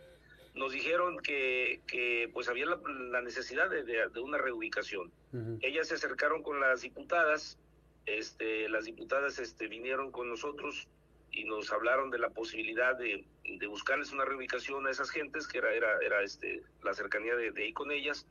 nos 0.54 0.72
dijeron 0.72 1.18
que, 1.18 1.80
que 1.86 2.28
pues 2.32 2.48
había 2.48 2.66
la, 2.66 3.20
necesidad 3.22 3.70
de, 3.70 3.84
de, 3.84 4.20
una 4.20 4.38
reubicación. 4.38 5.12
Ellas 5.60 5.88
se 5.88 5.94
acercaron 5.94 6.42
con 6.42 6.58
las 6.58 6.80
diputadas, 6.80 7.58
este, 8.06 8.68
las 8.68 8.84
diputadas 8.84 9.38
este, 9.38 9.68
vinieron 9.68 10.10
con 10.10 10.28
nosotros 10.28 10.88
y 11.30 11.44
nos 11.44 11.72
hablaron 11.72 12.10
de 12.10 12.18
la 12.18 12.30
posibilidad 12.30 12.96
de, 12.96 13.24
de 13.44 13.66
buscarles 13.68 14.12
una 14.12 14.24
reubicación 14.24 14.86
a 14.86 14.90
esas 14.90 15.10
gentes, 15.10 15.46
que 15.46 15.58
era, 15.58 15.72
era, 15.72 15.98
era 16.04 16.22
este, 16.22 16.62
la 16.82 16.94
cercanía 16.94 17.36
de, 17.36 17.52
de 17.52 17.64
ahí 17.64 17.72
con 17.72 17.92
ellas. 17.92 18.26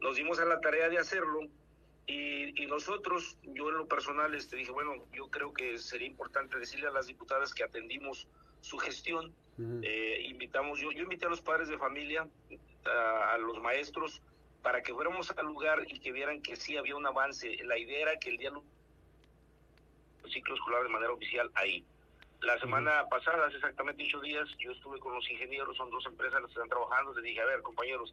Nos 0.00 0.16
dimos 0.16 0.38
a 0.40 0.44
la 0.44 0.60
tarea 0.60 0.90
de 0.90 0.98
hacerlo 0.98 1.48
y, 2.06 2.62
y, 2.62 2.66
nosotros, 2.66 3.38
yo 3.42 3.70
en 3.70 3.76
lo 3.76 3.86
personal, 3.86 4.34
este, 4.34 4.56
dije, 4.56 4.72
bueno, 4.72 5.06
yo 5.12 5.28
creo 5.28 5.54
que 5.54 5.78
sería 5.78 6.08
importante 6.08 6.58
decirle 6.58 6.88
a 6.88 6.90
las 6.90 7.06
diputadas 7.06 7.54
que 7.54 7.62
atendimos 7.62 8.26
su 8.62 8.78
gestión. 8.78 9.34
Eh, 9.58 10.26
invitamos, 10.28 10.80
yo, 10.80 10.90
yo 10.90 11.02
invité 11.02 11.26
a 11.26 11.28
los 11.28 11.42
padres 11.42 11.68
de 11.68 11.76
familia, 11.76 12.26
a, 12.86 13.36
los 13.38 13.60
maestros, 13.60 14.22
para 14.62 14.82
que 14.82 14.94
fuéramos 14.94 15.30
al 15.30 15.46
lugar 15.46 15.84
y 15.86 16.00
que 16.00 16.10
vieran 16.10 16.40
que 16.40 16.56
sí 16.56 16.76
había 16.76 16.96
un 16.96 17.06
avance. 17.06 17.56
La 17.64 17.78
idea 17.78 18.00
era 18.00 18.18
que 18.18 18.30
el 18.30 18.38
diálogo 18.38 18.64
ciclo 20.32 20.54
escolar 20.54 20.82
de 20.82 20.88
manera 20.88 21.12
oficial 21.12 21.50
ahí. 21.54 21.84
La 22.40 22.58
semana 22.58 23.06
pasada, 23.08 23.46
hace 23.46 23.56
exactamente 23.56 24.02
ocho 24.04 24.20
días, 24.20 24.48
yo 24.58 24.72
estuve 24.72 24.98
con 24.98 25.14
los 25.14 25.30
ingenieros, 25.30 25.76
son 25.76 25.90
dos 25.90 26.04
empresas 26.06 26.40
las 26.40 26.48
que 26.48 26.54
están 26.54 26.68
trabajando, 26.68 27.14
les 27.14 27.22
dije, 27.22 27.40
a 27.40 27.46
ver, 27.46 27.62
compañeros, 27.62 28.12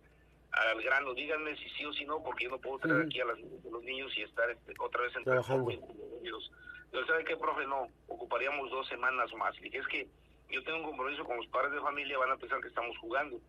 al 0.52 0.82
grano, 0.84 1.14
díganme 1.14 1.56
si 1.58 1.70
sí 1.70 1.86
o 1.86 1.94
si 1.94 2.06
no, 2.06 2.22
porque 2.22 2.44
yo 2.44 2.52
no 2.52 2.60
puedo 2.60 2.80
traer 2.80 3.06
aquí 3.06 3.22
a, 3.22 3.26
los 3.26 3.84
niños 3.84 4.16
y 4.18 4.24
estar 4.24 4.50
este, 4.52 4.74
otra 4.80 5.02
vez 5.02 5.16
en 5.16 5.24
trabajando. 5.24 5.72
Yo, 6.22 7.06
¿sabe 7.06 7.24
qué, 7.24 7.38
profe? 7.38 7.66
No, 7.66 7.88
ocuparíamos 8.08 8.70
dos 8.70 8.88
semanas 8.88 9.34
más. 9.34 9.56
dije, 9.62 9.78
es 9.78 9.88
que 9.88 10.08
yo 10.50 10.64
tengo 10.64 10.80
un 10.80 10.86
compromiso 10.86 11.24
con 11.26 11.38
los 11.38 11.48
padres 11.48 11.74
de 11.74 11.82
familia, 11.82 12.18
van 12.18 12.32
a 12.32 12.38
pensar 12.38 12.62
que 12.62 12.68
estamos 12.68 12.98
jugando. 12.98 13.40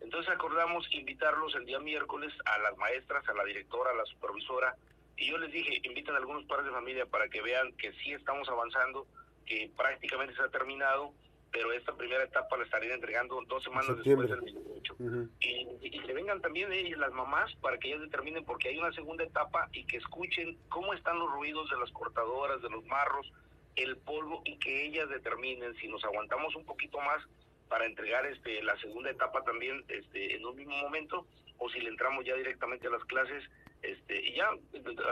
Entonces 0.00 0.32
acordamos 0.32 0.86
invitarlos 0.92 1.54
el 1.54 1.64
día 1.64 1.78
miércoles 1.78 2.32
a 2.44 2.58
las 2.58 2.76
maestras, 2.76 3.28
a 3.28 3.34
la 3.34 3.44
directora, 3.44 3.90
a 3.90 3.94
la 3.94 4.04
supervisora, 4.06 4.76
y 5.16 5.30
yo 5.30 5.38
les 5.38 5.52
dije, 5.52 5.80
inviten 5.84 6.14
a 6.14 6.18
algunos 6.18 6.44
padres 6.44 6.66
de 6.66 6.72
familia 6.72 7.06
para 7.06 7.28
que 7.28 7.42
vean 7.42 7.72
que 7.74 7.92
sí 7.94 8.12
estamos 8.12 8.48
avanzando, 8.48 9.06
que 9.46 9.70
prácticamente 9.76 10.34
se 10.34 10.42
ha 10.42 10.48
terminado 10.48 11.12
pero 11.52 11.70
esta 11.72 11.92
primera 11.94 12.24
etapa 12.24 12.56
la 12.56 12.64
estarían 12.64 12.94
entregando 12.94 13.38
dos 13.46 13.62
semanas 13.62 13.94
después 14.02 14.28
del 14.28 14.40
28. 14.40 14.96
y, 15.40 15.68
y, 15.82 16.00
que 16.00 16.12
vengan 16.14 16.40
también 16.40 16.72
ellas, 16.72 16.98
las 16.98 17.12
mamás, 17.12 17.54
para 17.56 17.76
que 17.78 17.88
ellas 17.88 18.00
determinen, 18.00 18.44
porque 18.44 18.70
hay 18.70 18.78
una 18.78 18.92
segunda 18.92 19.22
etapa 19.22 19.68
y 19.72 19.84
que 19.84 19.98
escuchen 19.98 20.56
cómo 20.70 20.94
están 20.94 21.18
los 21.18 21.30
ruidos 21.30 21.68
de 21.70 21.76
las 21.76 21.90
cortadoras, 21.90 22.62
de 22.62 22.70
los 22.70 22.84
marros, 22.86 23.30
el 23.76 23.96
polvo, 23.98 24.42
y 24.44 24.58
que 24.58 24.86
ellas 24.86 25.08
determinen 25.08 25.74
si 25.76 25.88
nos 25.88 26.04
aguantamos 26.04 26.54
un 26.56 26.64
poquito 26.64 26.98
más 27.00 27.22
para 27.68 27.86
entregar 27.86 28.26
este 28.26 28.62
la 28.62 28.76
segunda 28.78 29.10
etapa 29.10 29.42
también 29.44 29.82
este 29.88 30.36
en 30.36 30.44
un 30.44 30.54
mismo 30.54 30.76
momento 30.76 31.26
o 31.56 31.70
si 31.70 31.80
le 31.80 31.88
entramos 31.88 32.24
ya 32.24 32.34
directamente 32.34 32.86
a 32.86 32.90
las 32.90 33.04
clases 33.04 33.42
este 33.80 34.28
y 34.28 34.34
ya 34.34 34.50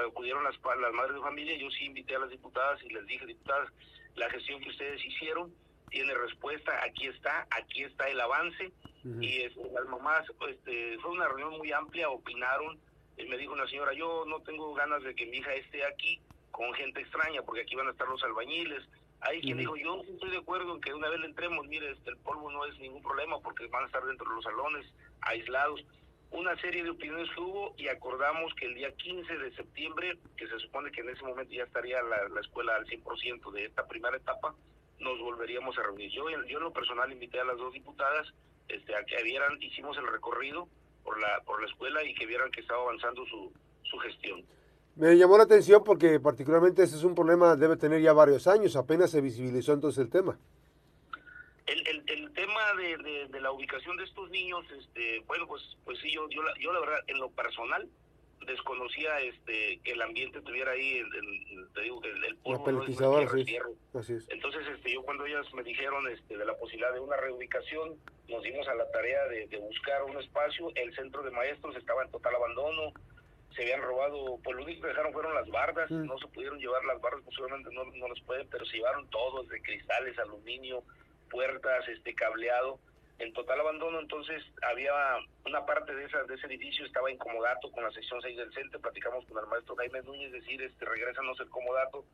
acudieron 0.06 0.44
las, 0.44 0.56
las 0.78 0.92
madres 0.92 1.14
de 1.14 1.22
familia 1.22 1.56
yo 1.56 1.70
sí 1.70 1.86
invité 1.86 2.16
a 2.16 2.18
las 2.18 2.28
diputadas 2.28 2.78
y 2.82 2.90
les 2.90 3.06
dije 3.06 3.24
diputadas 3.24 3.70
la 4.14 4.28
gestión 4.28 4.60
que 4.60 4.68
ustedes 4.68 5.02
hicieron 5.02 5.54
tiene 5.90 6.14
respuesta, 6.14 6.72
aquí 6.84 7.08
está, 7.08 7.46
aquí 7.50 7.82
está 7.82 8.08
el 8.08 8.20
avance. 8.20 8.72
Y 9.20 9.42
este, 9.42 9.60
las 9.72 9.86
mamás, 9.86 10.24
este, 10.48 10.98
fue 10.98 11.10
una 11.10 11.28
reunión 11.28 11.58
muy 11.58 11.72
amplia, 11.72 12.08
opinaron. 12.08 12.78
Y 13.16 13.24
me 13.24 13.36
dijo 13.36 13.52
una 13.52 13.66
señora, 13.66 13.92
yo 13.92 14.24
no 14.26 14.40
tengo 14.40 14.72
ganas 14.74 15.02
de 15.02 15.14
que 15.14 15.26
mi 15.26 15.38
hija 15.38 15.52
esté 15.54 15.84
aquí 15.84 16.20
con 16.60 16.74
gente 16.74 17.00
extraña, 17.00 17.40
porque 17.40 17.62
aquí 17.62 17.74
van 17.74 17.88
a 17.88 17.92
estar 17.92 18.06
los 18.06 18.22
albañiles. 18.22 18.86
Hay 19.22 19.40
quien 19.40 19.56
dijo, 19.56 19.76
yo 19.76 20.02
estoy 20.02 20.28
de 20.28 20.36
acuerdo 20.36 20.74
en 20.74 20.80
que 20.82 20.92
una 20.92 21.08
vez 21.08 21.18
le 21.20 21.28
entremos, 21.28 21.66
mire, 21.66 21.90
este, 21.90 22.10
el 22.10 22.18
polvo 22.18 22.52
no 22.52 22.66
es 22.66 22.78
ningún 22.78 23.02
problema, 23.02 23.40
porque 23.40 23.66
van 23.68 23.84
a 23.84 23.86
estar 23.86 24.04
dentro 24.04 24.28
de 24.28 24.34
los 24.34 24.44
salones, 24.44 24.84
aislados. 25.22 25.82
Una 26.30 26.54
serie 26.60 26.84
de 26.84 26.90
opiniones 26.90 27.30
hubo 27.38 27.74
y 27.78 27.88
acordamos 27.88 28.52
que 28.56 28.66
el 28.66 28.74
día 28.74 28.94
15 28.94 29.38
de 29.38 29.56
septiembre, 29.56 30.18
que 30.36 30.46
se 30.48 30.58
supone 30.58 30.90
que 30.90 31.00
en 31.00 31.08
ese 31.08 31.22
momento 31.22 31.50
ya 31.50 31.64
estaría 31.64 32.02
la, 32.02 32.28
la 32.28 32.40
escuela 32.42 32.76
al 32.76 32.84
100% 32.84 33.52
de 33.52 33.64
esta 33.64 33.88
primera 33.88 34.18
etapa, 34.18 34.54
nos 34.98 35.18
volveríamos 35.18 35.78
a 35.78 35.82
reunir. 35.82 36.10
Yo, 36.10 36.28
yo 36.28 36.58
en 36.58 36.64
lo 36.64 36.74
personal 36.74 37.10
invité 37.10 37.40
a 37.40 37.44
las 37.44 37.56
dos 37.56 37.72
diputadas 37.72 38.34
este, 38.68 38.94
a 38.94 39.02
que 39.04 39.22
vieran, 39.22 39.56
hicimos 39.62 39.96
el 39.96 40.06
recorrido 40.06 40.68
por 41.04 41.18
la, 41.18 41.40
por 41.46 41.62
la 41.62 41.68
escuela 41.68 42.04
y 42.04 42.14
que 42.14 42.26
vieran 42.26 42.50
que 42.50 42.60
estaba 42.60 42.82
avanzando 42.82 43.24
su, 43.24 43.50
su 43.84 43.96
gestión. 43.96 44.44
Me 44.96 45.16
llamó 45.16 45.38
la 45.38 45.44
atención 45.44 45.82
porque 45.84 46.20
particularmente 46.20 46.82
ese 46.82 46.96
es 46.96 47.04
un 47.04 47.14
problema, 47.14 47.56
debe 47.56 47.76
tener 47.76 48.00
ya 48.02 48.12
varios 48.12 48.46
años, 48.46 48.76
apenas 48.76 49.10
se 49.10 49.20
visibilizó 49.20 49.72
entonces 49.72 50.04
el 50.04 50.10
tema. 50.10 50.38
El, 51.66 51.86
el, 51.86 52.02
el 52.06 52.32
tema 52.32 52.60
de, 52.76 53.28
de, 53.28 53.40
la 53.40 53.52
ubicación 53.52 53.96
de 53.96 54.04
estos 54.04 54.28
niños, 54.30 54.64
este, 54.78 55.20
bueno, 55.26 55.46
pues, 55.46 55.62
pues 55.84 55.98
sí, 56.00 56.12
yo, 56.12 56.28
yo, 56.28 56.42
la, 56.42 56.52
yo 56.58 56.72
la 56.72 56.80
verdad, 56.80 56.98
en 57.06 57.18
lo 57.18 57.30
personal, 57.30 57.88
desconocía 58.46 59.20
este 59.20 59.80
que 59.84 59.92
el 59.92 60.02
ambiente 60.02 60.40
tuviera 60.40 60.72
ahí 60.72 60.96
el, 60.98 61.68
te 61.74 61.82
digo 61.82 62.02
el, 62.02 62.24
el 62.24 62.36
polvo 62.36 62.72
no 62.72 62.82
es 63.20 64.28
entonces 64.28 64.66
este 64.74 64.94
yo 64.94 65.02
cuando 65.02 65.26
ellas 65.26 65.46
me 65.52 65.62
dijeron 65.62 66.08
este 66.08 66.38
de 66.38 66.44
la 66.46 66.56
posibilidad 66.56 66.92
de 66.94 67.00
una 67.00 67.18
reubicación 67.18 67.98
nos 68.30 68.42
dimos 68.42 68.66
a 68.68 68.74
la 68.74 68.90
tarea 68.90 69.26
de, 69.26 69.58
buscar 69.58 70.04
un 70.04 70.16
espacio. 70.18 70.70
El 70.74 70.94
centro 70.94 71.22
de 71.22 71.30
maestros 71.30 71.76
estaba 71.76 72.04
en 72.04 72.10
total 72.10 72.34
abandono 72.36 72.92
se 73.54 73.62
habían 73.62 73.82
robado 73.82 74.38
pues 74.42 74.56
lo 74.56 74.62
único 74.62 74.82
que 74.82 74.88
dejaron 74.88 75.12
fueron 75.12 75.34
las 75.34 75.48
bardas 75.48 75.90
no 75.90 76.18
se 76.18 76.28
pudieron 76.28 76.58
llevar 76.58 76.84
las 76.84 77.00
bardas 77.00 77.22
posiblemente 77.24 77.70
no 77.72 77.84
no 77.84 78.08
las 78.08 78.20
pueden 78.20 78.48
pero 78.48 78.64
se 78.66 78.76
llevaron 78.76 79.08
todos 79.10 79.48
de 79.48 79.60
cristales 79.62 80.18
aluminio 80.18 80.84
puertas 81.30 81.88
este 81.88 82.14
cableado. 82.14 82.78
En 83.18 83.32
total 83.34 83.60
abandono, 83.60 84.00
entonces 84.00 84.42
había 84.62 84.92
una 85.44 85.64
parte 85.66 85.94
de 85.94 86.06
esa 86.06 86.22
de 86.24 86.34
ese 86.34 86.46
edificio 86.46 86.86
estaba 86.86 87.10
incomodato 87.10 87.70
con 87.70 87.84
la 87.84 87.90
sección 87.92 88.20
6 88.20 88.36
del 88.36 88.52
centro, 88.52 88.80
platicamos 88.80 89.26
con 89.26 89.42
el 89.42 89.48
maestro 89.48 89.76
Jaime 89.76 90.02
Núñez, 90.02 90.32
decir, 90.32 90.60
este 90.62 90.86
regresanos 90.86 91.38
el 91.40 91.48
comodato 91.50 92.04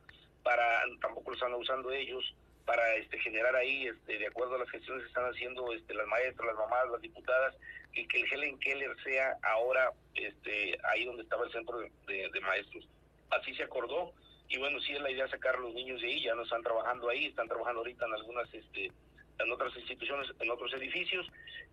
para, 0.42 0.82
tampoco 1.00 1.30
lo 1.30 1.36
están 1.36 1.54
usando 1.54 1.92
ellos, 1.92 2.34
para 2.64 2.94
este 2.96 3.18
generar 3.20 3.54
ahí, 3.54 3.86
este 3.86 4.18
de 4.18 4.26
acuerdo 4.26 4.56
a 4.56 4.58
las 4.58 4.70
gestiones 4.70 5.04
que 5.04 5.08
están 5.08 5.30
haciendo 5.30 5.72
este 5.72 5.94
las 5.94 6.08
maestras, 6.08 6.46
las 6.48 6.56
mamás, 6.56 6.90
las 6.90 7.00
diputadas, 7.00 7.54
y 7.96 8.06
que 8.06 8.20
el 8.20 8.32
Helen 8.32 8.58
Keller 8.58 8.94
sea 9.02 9.36
ahora 9.42 9.90
este 10.14 10.78
ahí 10.92 11.04
donde 11.04 11.22
estaba 11.22 11.46
el 11.46 11.52
centro 11.52 11.78
de, 11.78 11.90
de 12.06 12.40
maestros. 12.40 12.86
Así 13.30 13.54
se 13.54 13.64
acordó, 13.64 14.12
y 14.48 14.58
bueno, 14.58 14.78
sí 14.80 14.92
es 14.92 15.00
la 15.00 15.10
idea 15.10 15.26
sacar 15.28 15.56
a 15.56 15.60
los 15.60 15.74
niños 15.74 16.00
de 16.00 16.06
ahí, 16.06 16.22
ya 16.22 16.34
no 16.34 16.42
están 16.42 16.62
trabajando 16.62 17.08
ahí, 17.08 17.26
están 17.26 17.48
trabajando 17.48 17.80
ahorita 17.80 18.06
en 18.06 18.14
algunas 18.14 18.54
este 18.54 18.92
en 19.38 19.52
otras 19.52 19.76
instituciones, 19.76 20.28
en 20.40 20.50
otros 20.50 20.72
edificios, 20.74 21.26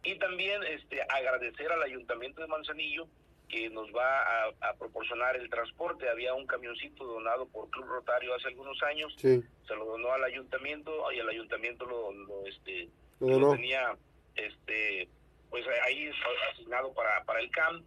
y 0.03 0.17
también 0.17 0.61
este, 0.63 1.01
agradecer 1.01 1.71
al 1.71 1.81
Ayuntamiento 1.81 2.41
de 2.41 2.47
Manzanillo 2.47 3.07
que 3.47 3.69
nos 3.69 3.87
va 3.95 4.49
a, 4.59 4.73
proporcionar 4.77 5.37
el 5.37 5.49
transporte. 5.49 6.09
Había 6.09 6.33
un 6.33 6.45
camioncito 6.45 7.05
donado 7.05 7.45
por 7.45 7.69
Club 7.69 7.85
Rotario 7.85 8.33
hace 8.35 8.47
algunos 8.47 8.81
años, 8.83 9.15
se 9.17 9.75
lo 9.75 9.85
donó 9.85 10.11
al 10.11 10.23
ayuntamiento 10.23 11.09
y 11.11 11.19
el 11.19 11.29
ayuntamiento 11.29 11.85
lo, 11.85 12.11
lo 12.11 12.47
este, 12.47 12.89
lo 13.19 13.51
tenía 13.51 13.95
este, 14.35 15.07
pues 15.53 15.63
ahí 15.85 16.09
asignado 16.51 16.91
para, 16.95 17.23
para 17.25 17.39
el 17.39 17.51
CAM. 17.51 17.83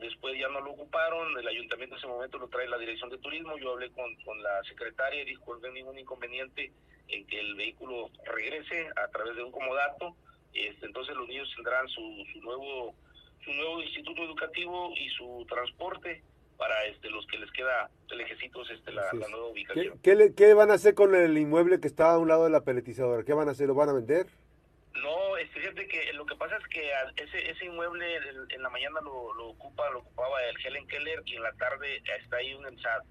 Después 0.00 0.36
ya 0.36 0.48
no 0.48 0.60
lo 0.60 0.72
ocuparon, 0.72 1.38
el 1.38 1.46
ayuntamiento 1.46 1.94
en 1.94 2.00
ese 2.00 2.08
momento 2.08 2.38
lo 2.38 2.48
trae 2.48 2.66
la 2.66 2.76
dirección 2.76 3.08
de 3.08 3.18
turismo, 3.18 3.56
yo 3.56 3.70
hablé 3.70 3.88
con, 3.92 4.12
con 4.24 4.42
la 4.42 4.60
secretaria 4.64 5.22
y 5.22 5.26
dijo, 5.26 5.54
no 5.54 5.64
hay 5.64 5.74
ningún 5.74 5.96
inconveniente 5.96 6.72
en 7.06 7.24
que 7.28 7.38
el 7.38 7.54
vehículo 7.54 8.10
regrese 8.24 8.88
a 8.96 9.06
través 9.12 9.36
de 9.36 9.44
un 9.44 9.52
comodato. 9.52 10.16
Este, 10.52 10.86
entonces 10.86 11.14
los 11.14 11.28
niños 11.28 11.48
tendrán 11.54 11.86
su, 11.86 12.24
su 12.32 12.40
nuevo 12.40 12.96
su 13.44 13.52
nuevo 13.52 13.80
instituto 13.80 14.24
educativo 14.24 14.92
y 14.96 15.08
su 15.10 15.46
transporte 15.48 16.24
para 16.56 16.84
este 16.86 17.10
los 17.10 17.24
que 17.28 17.38
les 17.38 17.50
queda 17.52 17.90
lejecitos 18.08 18.68
este 18.70 18.90
la, 18.90 19.04
la 19.12 19.28
nueva 19.28 19.46
ubicación. 19.46 20.00
¿Qué, 20.02 20.32
¿Qué, 20.36 20.54
van 20.54 20.72
a 20.72 20.74
hacer 20.74 20.94
con 20.94 21.14
el 21.14 21.38
inmueble 21.38 21.78
que 21.78 21.86
está 21.86 22.12
a 22.12 22.18
un 22.18 22.26
lado 22.26 22.42
de 22.42 22.50
la 22.50 22.64
peletizadora? 22.64 23.22
¿Qué 23.22 23.34
van 23.34 23.46
a 23.46 23.52
hacer? 23.52 23.68
¿Lo 23.68 23.74
van 23.74 23.90
a 23.90 23.92
vender? 23.92 24.26
No, 24.94 25.23
este, 25.44 25.60
fíjate 25.60 25.88
que 25.88 26.12
lo 26.12 26.26
que 26.26 26.36
pasa 26.36 26.56
es 26.56 26.66
que 26.68 26.90
ese, 27.16 27.50
ese 27.50 27.64
inmueble 27.66 28.16
en, 28.50 28.62
la 28.62 28.70
mañana 28.70 29.00
lo, 29.00 29.32
lo, 29.34 29.48
ocupa 29.48 29.88
lo 29.90 30.00
ocupaba 30.00 30.42
el 30.44 30.56
Helen 30.64 30.86
Keller 30.86 31.22
y 31.24 31.36
en 31.36 31.42
la 31.42 31.52
tarde 31.54 32.02
está 32.18 32.36
ahí 32.36 32.54
un 32.54 32.66
ENSAD 32.66 33.02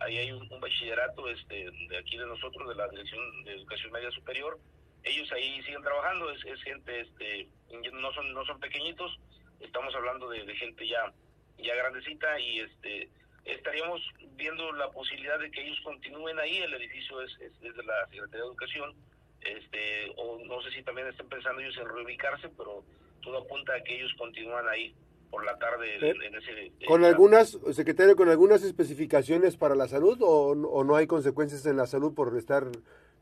ahí 0.00 0.18
hay 0.18 0.32
un, 0.32 0.48
bachillerato 0.60 1.28
este, 1.28 1.70
de 1.88 1.98
aquí 1.98 2.16
de 2.16 2.26
nosotros, 2.26 2.68
de 2.68 2.74
la 2.74 2.88
Dirección 2.88 3.44
de 3.44 3.54
Educación 3.54 3.92
Media 3.92 4.10
Superior. 4.10 4.58
Ellos 5.02 5.30
ahí 5.32 5.62
siguen 5.62 5.82
trabajando, 5.82 6.30
es, 6.30 6.62
gente, 6.62 7.00
este, 7.00 7.48
no 7.92 8.12
son 8.12 8.32
no 8.32 8.44
son 8.44 8.60
pequeñitos, 8.60 9.18
estamos 9.60 9.94
hablando 9.94 10.28
de, 10.28 10.54
gente 10.56 10.86
ya 10.86 11.12
ya 11.58 11.74
grandecita 11.74 12.38
y 12.38 12.60
este 12.60 13.08
estaríamos 13.44 14.00
viendo 14.36 14.72
la 14.72 14.90
posibilidad 14.90 15.38
de 15.38 15.50
que 15.50 15.62
ellos 15.64 15.80
continúen 15.82 16.38
ahí, 16.38 16.58
el 16.58 16.74
edificio 16.74 17.22
es, 17.22 17.32
es, 17.40 17.58
de 17.60 17.82
la 17.82 18.06
Secretaría 18.08 18.42
de 18.42 18.46
Educación, 18.46 18.94
este 19.42 20.12
o 20.16 20.38
no 20.44 20.60
sé 20.62 20.70
si 20.70 20.82
también 20.82 21.08
estén 21.08 21.28
pensando 21.28 21.60
ellos 21.60 21.76
en 21.78 21.88
reubicarse, 21.88 22.48
pero 22.56 22.84
todo 23.22 23.38
apunta 23.38 23.74
a 23.74 23.82
que 23.82 23.96
ellos 23.96 24.12
continúan 24.18 24.68
ahí 24.68 24.94
por 25.30 25.44
la 25.44 25.58
tarde 25.58 25.96
eh, 25.96 26.14
en, 26.24 26.34
ese... 26.34 26.72
¿Con 26.86 27.04
algunas, 27.04 27.58
secretario, 27.72 28.16
con 28.16 28.28
algunas 28.28 28.62
especificaciones 28.62 29.56
para 29.56 29.74
la 29.74 29.88
salud 29.88 30.18
o, 30.22 30.52
o, 30.52 30.84
no 30.84 30.96
hay 30.96 31.06
consecuencias 31.06 31.66
en 31.66 31.76
la 31.76 31.86
salud 31.86 32.14
por 32.14 32.36
estar 32.36 32.64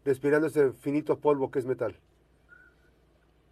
respirando 0.04 0.46
ese 0.46 0.72
finito 0.72 1.18
polvo 1.18 1.50
que 1.50 1.58
es 1.58 1.66
metal? 1.66 1.96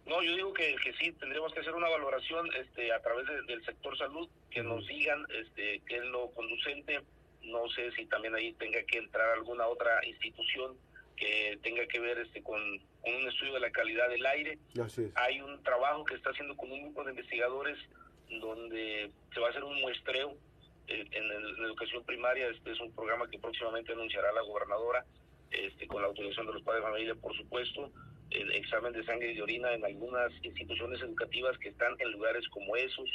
No, 0.05 0.21
yo 0.21 0.35
digo 0.35 0.53
que, 0.53 0.75
que 0.83 0.93
sí, 0.93 1.11
tendríamos 1.13 1.51
que 1.53 1.61
hacer 1.61 1.73
una 1.73 1.89
valoración 1.89 2.47
este, 2.61 2.93
a 2.93 3.01
través 3.01 3.25
del 3.47 3.65
sector 3.65 3.97
salud, 3.97 4.29
que 4.51 4.61
nos 4.61 4.85
digan 4.87 5.25
este, 5.41 5.81
qué 5.87 5.97
es 5.97 6.05
lo 6.05 6.29
conducente. 6.31 7.01
No 7.41 7.67
sé 7.69 7.91
si 7.91 8.05
también 8.05 8.35
ahí 8.35 8.53
tenga 8.53 8.81
que 8.83 8.99
entrar 8.99 9.29
alguna 9.31 9.67
otra 9.67 10.05
institución 10.05 10.77
que 11.15 11.57
tenga 11.63 11.85
que 11.87 11.99
ver 11.99 12.17
este 12.19 12.41
con, 12.43 12.61
un 12.61 13.27
estudio 13.27 13.53
de 13.53 13.59
la 13.59 13.71
calidad 13.71 14.09
del 14.09 14.25
aire. 14.25 14.57
Hay 15.15 15.41
un 15.41 15.61
trabajo 15.63 16.03
que 16.05 16.15
está 16.15 16.31
haciendo 16.31 16.55
con 16.57 16.71
un 16.71 16.81
grupo 16.81 17.03
de 17.03 17.11
investigadores 17.11 17.77
donde 18.29 19.11
se 19.33 19.39
va 19.39 19.47
a 19.47 19.49
hacer 19.51 19.63
un 19.63 19.79
muestreo 19.79 20.35
eh, 20.87 21.05
en, 21.11 21.29
la 21.29 21.67
educación 21.67 22.03
primaria. 22.03 22.47
Este 22.47 22.71
es 22.71 22.79
un 22.79 22.91
programa 22.93 23.29
que 23.29 23.39
próximamente 23.39 23.93
anunciará 23.93 24.31
la 24.33 24.41
gobernadora, 24.41 25.05
este, 25.51 25.87
con 25.87 26.01
la 26.01 26.07
autorización 26.07 26.47
de 26.47 26.53
los 26.53 26.63
padres 26.63 26.83
de 26.83 26.89
familia, 26.89 27.15
por 27.15 27.35
supuesto. 27.35 27.91
El 28.31 28.51
examen 28.53 28.91
de 28.91 29.05
sangre 29.05 29.31
y 29.31 29.35
de 29.35 29.43
orina 29.43 29.71
en 29.73 29.85
algunas 29.85 30.31
instituciones 30.43 30.99
educativas 31.01 31.57
que 31.59 31.69
están 31.69 31.95
en 31.99 32.11
lugares 32.11 32.47
como 32.49 32.75
esos, 32.75 33.07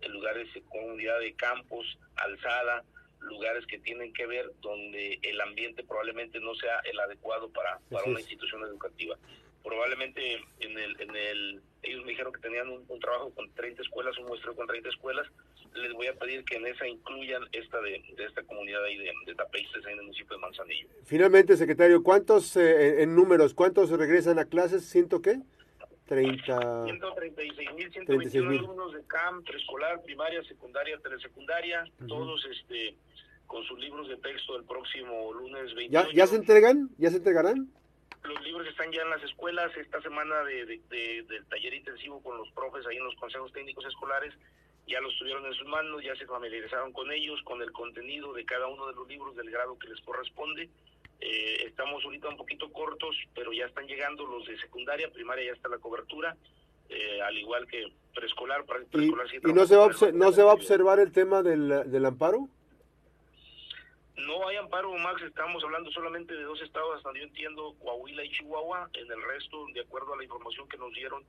en 0.00 0.12
lugares 0.12 0.52
de 0.54 0.62
comunidad 0.62 1.18
de 1.18 1.34
campos, 1.34 1.98
alzada, 2.14 2.84
lugares 3.22 3.66
que 3.66 3.78
tienen 3.78 4.12
que 4.12 4.26
ver 4.26 4.50
donde 4.60 5.18
el 5.22 5.40
ambiente 5.40 5.84
probablemente 5.84 6.40
no 6.40 6.54
sea 6.54 6.80
el 6.90 6.98
adecuado 7.00 7.48
para, 7.50 7.78
para 7.90 8.04
una 8.04 8.20
institución 8.20 8.62
educativa 8.62 9.16
probablemente 9.62 10.34
en 10.60 10.78
el, 10.78 11.00
en 11.00 11.16
el, 11.16 11.60
ellos 11.82 12.04
me 12.04 12.10
dijeron 12.10 12.32
que 12.32 12.40
tenían 12.40 12.68
un, 12.68 13.00
trabajo 13.00 13.30
con 13.34 13.50
30 13.54 13.82
escuelas, 13.82 14.16
un 14.18 14.26
muestreo 14.26 14.54
con 14.54 14.66
30 14.66 14.88
escuelas, 14.88 15.26
les 15.74 15.92
voy 15.92 16.06
a 16.06 16.14
pedir 16.14 16.44
que 16.44 16.56
en 16.56 16.66
esa 16.66 16.86
incluyan 16.86 17.42
esta 17.52 17.80
de, 17.80 18.02
esta 18.18 18.42
comunidad 18.42 18.84
ahí 18.84 18.98
de, 18.98 19.04
de 19.04 19.32
en 19.32 19.98
el 19.98 20.02
municipio 20.02 20.36
de 20.36 20.42
Manzanillo. 20.42 20.88
Finalmente, 21.04 21.56
secretario, 21.56 22.02
¿cuántos 22.02 22.56
eh, 22.56 23.02
en 23.02 23.14
números, 23.14 23.54
cuántos 23.54 23.90
regresan 23.90 24.38
a 24.38 24.44
clases? 24.44 24.84
¿Siento 24.84 25.22
qué? 25.22 25.38
30... 26.12 26.84
136 26.84 27.72
mil, 27.74 27.90
121 27.90 28.50
alumnos 28.50 28.92
de 28.92 29.02
CAM, 29.06 29.42
preescolar, 29.44 30.02
primaria, 30.02 30.42
secundaria, 30.44 30.98
telesecundaria, 30.98 31.84
todos 32.06 32.44
este 32.50 32.96
con 33.46 33.62
sus 33.64 33.78
libros 33.78 34.08
de 34.08 34.16
texto 34.16 34.56
el 34.56 34.64
próximo 34.64 35.32
lunes 35.32 35.74
28. 35.74 36.08
¿Ya, 36.10 36.14
¿Ya 36.14 36.26
se 36.26 36.36
entregan? 36.36 36.90
¿Ya 36.98 37.10
se 37.10 37.16
entregarán? 37.16 37.68
los 38.24 38.40
libros 38.44 38.66
están 38.68 38.92
ya 38.92 39.02
en 39.02 39.10
las 39.10 39.22
escuelas. 39.22 39.76
Esta 39.76 40.00
semana 40.00 40.42
de, 40.44 40.80
del 41.28 41.46
taller 41.46 41.74
intensivo 41.74 42.22
con 42.22 42.36
los 42.38 42.50
profes 42.52 42.86
ahí 42.86 42.96
en 42.96 43.04
los 43.04 43.16
consejos 43.16 43.52
técnicos 43.52 43.84
escolares 43.84 44.32
ya 44.86 45.00
los 45.00 45.16
tuvieron 45.18 45.46
en 45.46 45.54
sus 45.54 45.66
manos, 45.68 46.02
ya 46.02 46.14
se 46.16 46.26
familiarizaron 46.26 46.92
con 46.92 47.10
ellos, 47.12 47.40
con 47.44 47.62
el 47.62 47.70
contenido 47.72 48.32
de 48.32 48.44
cada 48.44 48.66
uno 48.66 48.88
de 48.88 48.94
los 48.94 49.08
libros 49.08 49.36
del 49.36 49.50
grado 49.50 49.78
que 49.78 49.88
les 49.88 50.00
corresponde. 50.00 50.68
Eh, 51.24 51.66
estamos 51.68 52.04
ahorita 52.04 52.28
un 52.28 52.36
poquito 52.36 52.72
cortos, 52.72 53.16
pero 53.32 53.52
ya 53.52 53.66
están 53.66 53.86
llegando 53.86 54.26
los 54.26 54.44
de 54.44 54.58
secundaria, 54.58 55.08
primaria 55.12 55.46
ya 55.46 55.52
está 55.52 55.68
la 55.68 55.78
cobertura, 55.78 56.36
eh, 56.88 57.22
al 57.22 57.38
igual 57.38 57.64
que 57.68 57.92
preescolar. 58.12 58.64
preescolar 58.64 59.26
¿Y, 59.32 59.52
no, 59.52 59.64
se 59.66 59.76
va, 59.76 59.88
no 60.12 60.32
se 60.32 60.42
va 60.42 60.50
a 60.50 60.54
observar 60.54 60.98
el 60.98 61.12
tema 61.12 61.44
del, 61.44 61.90
del 61.90 62.06
amparo? 62.06 62.48
No 64.16 64.48
hay 64.48 64.56
amparo, 64.56 64.92
Max. 64.98 65.22
Estamos 65.22 65.62
hablando 65.62 65.92
solamente 65.92 66.34
de 66.34 66.42
dos 66.42 66.60
estados, 66.60 66.96
hasta 66.96 67.16
yo 67.16 67.22
entiendo, 67.22 67.76
Coahuila 67.78 68.24
y 68.24 68.30
Chihuahua. 68.30 68.90
En 68.94 69.10
el 69.10 69.22
resto, 69.22 69.66
de 69.74 69.80
acuerdo 69.80 70.14
a 70.14 70.16
la 70.16 70.24
información 70.24 70.68
que 70.68 70.76
nos 70.76 70.92
dieron 70.92 71.22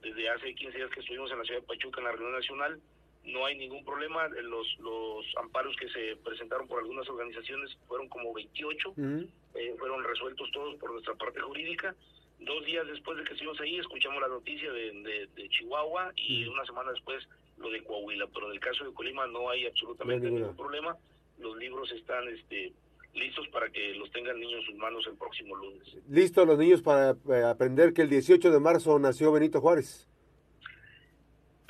desde 0.00 0.30
hace 0.30 0.54
15 0.54 0.78
días 0.78 0.90
que 0.90 1.00
estuvimos 1.00 1.30
en 1.32 1.38
la 1.38 1.44
ciudad 1.44 1.60
de 1.60 1.66
Pachuca 1.66 2.00
en 2.00 2.04
la 2.04 2.12
reunión 2.12 2.32
nacional, 2.32 2.80
no 3.24 3.44
hay 3.46 3.56
ningún 3.56 3.84
problema. 3.84 4.28
Los, 4.28 4.66
los 4.78 5.24
amparos 5.38 5.76
que 5.76 5.88
se 5.88 6.16
presentaron 6.24 6.66
por 6.66 6.80
algunas 6.80 7.08
organizaciones 7.08 7.76
fueron 7.86 8.08
como 8.08 8.32
28, 8.32 8.94
eh, 8.96 9.74
fueron 9.78 10.04
resueltos 10.04 10.50
todos 10.52 10.76
por 10.76 10.92
nuestra 10.92 11.14
parte 11.14 11.40
jurídica. 11.40 11.94
Dos 12.38 12.64
días 12.64 12.86
después 12.86 13.18
de 13.18 13.24
que 13.24 13.32
estuvimos 13.32 13.60
ahí, 13.60 13.78
escuchamos 13.78 14.20
la 14.20 14.28
noticia 14.28 14.72
de, 14.72 15.28
de, 15.34 15.48
Chihuahua 15.50 16.12
y 16.16 16.46
una 16.46 16.64
semana 16.64 16.90
después 16.92 17.28
lo 17.58 17.70
de 17.70 17.84
Coahuila. 17.84 18.26
Pero 18.32 18.46
en 18.46 18.52
el 18.52 18.60
caso 18.60 18.84
de 18.84 18.94
Colima 18.94 19.26
no 19.26 19.50
hay 19.50 19.66
absolutamente 19.66 20.30
ningún 20.30 20.56
problema 20.56 20.96
los 21.40 21.56
libros 21.56 21.90
están 21.92 22.28
este, 22.28 22.72
listos 23.14 23.48
para 23.48 23.70
que 23.70 23.94
los 23.94 24.10
tengan 24.12 24.38
niños 24.38 24.60
en 24.60 24.66
sus 24.66 24.76
manos 24.76 25.04
el 25.06 25.16
próximo 25.16 25.56
lunes. 25.56 25.96
¿Listos 26.08 26.46
los 26.46 26.58
niños 26.58 26.82
para 26.82 27.16
eh, 27.28 27.42
aprender 27.42 27.92
que 27.92 28.02
el 28.02 28.10
18 28.10 28.50
de 28.50 28.60
marzo 28.60 28.98
nació 28.98 29.32
Benito 29.32 29.60
Juárez? 29.60 30.06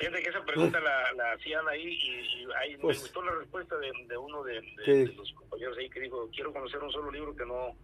Fíjate 0.01 0.23
que 0.23 0.29
esa 0.29 0.43
pregunta 0.43 0.79
la, 0.79 1.31
hacían 1.33 1.67
ahí 1.67 1.93
y, 1.93 2.47
ahí 2.59 2.71
me 2.71 2.79
pues 2.79 3.01
gustó 3.01 3.21
la 3.21 3.33
respuesta 3.33 3.75
de, 3.77 4.17
uno 4.17 4.43
de, 4.43 4.59
los 5.15 5.31
compañeros 5.33 5.77
ahí 5.77 5.89
que 5.91 5.99
dijo, 5.99 6.27
quiero 6.33 6.51
conocer 6.51 6.81
un 6.81 6.91
solo 6.91 7.11
libro 7.11 7.35
que 7.35 7.45
no 7.45 7.75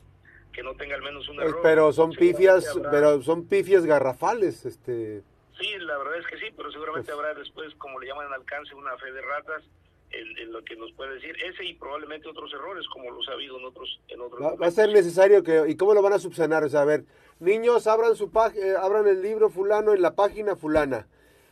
que 0.51 0.63
no 0.63 0.75
tenga 0.75 0.95
al 0.95 1.03
menos 1.03 1.29
un 1.29 1.35
pues, 1.35 1.47
error. 1.47 1.59
Pero 1.61 1.93
son 1.93 2.09
pifias, 2.09 2.75
pero 2.89 3.21
son 3.21 3.47
pifias 3.47 3.85
garrafales, 3.85 4.65
este... 4.65 5.21
Sí, 5.59 5.77
la 5.77 5.95
verdad 5.99 6.17
es 6.17 6.25
que 6.25 6.39
sí, 6.39 6.45
pero 6.57 6.71
seguramente 6.71 7.11
pues. 7.11 7.19
habrá 7.19 7.39
después, 7.39 7.75
como 7.75 7.99
le 7.99 8.07
llaman 8.07 8.25
en 8.25 8.33
alcance, 8.33 8.73
una 8.73 8.97
fe 8.97 9.11
de 9.11 9.21
ratas 9.21 9.63
en, 10.09 10.51
lo 10.51 10.63
que 10.63 10.75
nos 10.75 10.91
puede 10.93 11.13
decir 11.15 11.35
ese 11.43 11.65
y 11.65 11.75
probablemente 11.75 12.27
otros 12.27 12.51
errores 12.53 12.87
como 12.87 13.11
los 13.11 13.27
ha 13.29 13.33
habido 13.33 13.59
en 13.59 13.65
otros 13.65 13.99
en 14.07 14.21
otros 14.21 14.41
va, 14.41 14.65
a 14.65 14.71
ser 14.71 14.89
necesario 14.89 15.43
que 15.43 15.65
y 15.67 15.75
cómo 15.75 15.93
lo 15.93 16.01
van 16.01 16.13
a 16.13 16.19
subsanar 16.19 16.63
o 16.63 16.69
sea 16.69 16.81
a 16.81 16.85
ver 16.85 17.03
niños 17.39 17.85
abran 17.87 18.15
su 18.15 18.31
eh, 18.55 18.75
abran 18.79 19.05
el 19.05 19.21
libro 19.21 19.49
fulano 19.49 19.93
en 19.93 20.01
la 20.01 20.15
página 20.15 20.55
fulana 20.55 21.07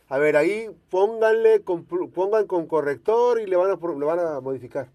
a 0.08 0.18
ver 0.18 0.36
ahí 0.36 0.68
pónganle 0.90 1.62
con, 1.62 1.84
pongan 1.84 2.46
con 2.46 2.66
corrector 2.66 3.40
y 3.40 3.46
le 3.46 3.56
van 3.56 3.70
a 3.70 3.76
le 3.76 4.04
van 4.04 4.18
a 4.18 4.40
modificar. 4.40 4.88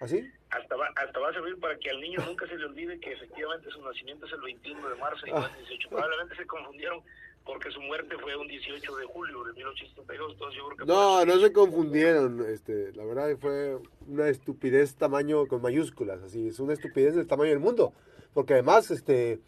Así 0.00 0.30
hasta 0.54 0.76
va, 0.76 0.86
hasta 0.96 1.18
va 1.18 1.30
a 1.30 1.32
servir 1.32 1.58
para 1.58 1.76
que 1.78 1.90
al 1.90 2.00
niño 2.00 2.20
nunca 2.26 2.46
se 2.46 2.56
le 2.56 2.64
olvide 2.66 2.98
que 3.00 3.12
efectivamente 3.12 3.70
su 3.70 3.82
nacimiento 3.82 4.26
es 4.26 4.32
el 4.32 4.40
21 4.40 4.88
de 4.88 4.94
marzo 4.96 5.26
y 5.26 5.30
no 5.30 5.46
el 5.46 5.56
18 5.56 5.88
probablemente 5.88 6.36
se 6.36 6.46
confundieron 6.46 7.02
porque 7.44 7.70
su 7.70 7.80
muerte 7.82 8.16
fue 8.18 8.36
un 8.36 8.48
18 8.48 8.96
de 8.96 9.04
julio 9.04 9.44
de 9.44 9.52
1872, 9.52 10.32
entonces 10.32 10.56
yo 10.56 10.66
creo 10.66 10.78
que... 10.78 10.86
No, 10.86 11.24
no 11.26 11.38
se 11.38 11.52
confundieron, 11.52 12.42
este, 12.48 12.92
la 12.92 13.04
verdad 13.04 13.36
fue 13.38 13.76
una 14.08 14.28
estupidez 14.28 14.94
tamaño 14.94 15.46
con 15.46 15.60
mayúsculas, 15.60 16.22
así, 16.22 16.48
es 16.48 16.58
una 16.58 16.72
estupidez 16.72 17.14
del 17.14 17.26
tamaño 17.26 17.50
del 17.50 17.60
mundo, 17.60 17.92
porque 18.32 18.54
además, 18.54 18.90
este, 18.90 19.40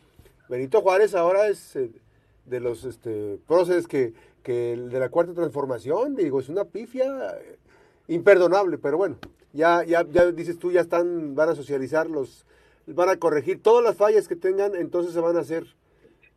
Benito 0.50 0.82
Juárez 0.82 1.14
ahora 1.14 1.48
es 1.48 1.74
eh, 1.76 1.90
de 2.44 2.60
los, 2.60 2.84
este, 2.84 3.38
próceres 3.46 3.88
que, 3.88 4.12
que 4.46 4.76
de 4.76 5.00
la 5.00 5.08
cuarta 5.08 5.34
transformación, 5.34 6.14
digo, 6.14 6.38
es 6.38 6.48
una 6.48 6.64
pifia 6.64 7.36
eh, 7.36 7.58
imperdonable, 8.06 8.78
pero 8.78 8.96
bueno, 8.96 9.18
ya, 9.52 9.82
ya, 9.82 10.06
ya 10.08 10.30
dices 10.30 10.56
tú, 10.56 10.70
ya 10.70 10.82
están, 10.82 11.34
van 11.34 11.48
a 11.48 11.56
socializar 11.56 12.08
los, 12.08 12.46
van 12.86 13.08
a 13.08 13.16
corregir 13.16 13.60
todas 13.60 13.82
las 13.82 13.96
fallas 13.96 14.28
que 14.28 14.36
tengan, 14.36 14.76
entonces 14.76 15.12
se 15.12 15.20
van 15.20 15.36
a 15.36 15.40
hacer 15.40 15.66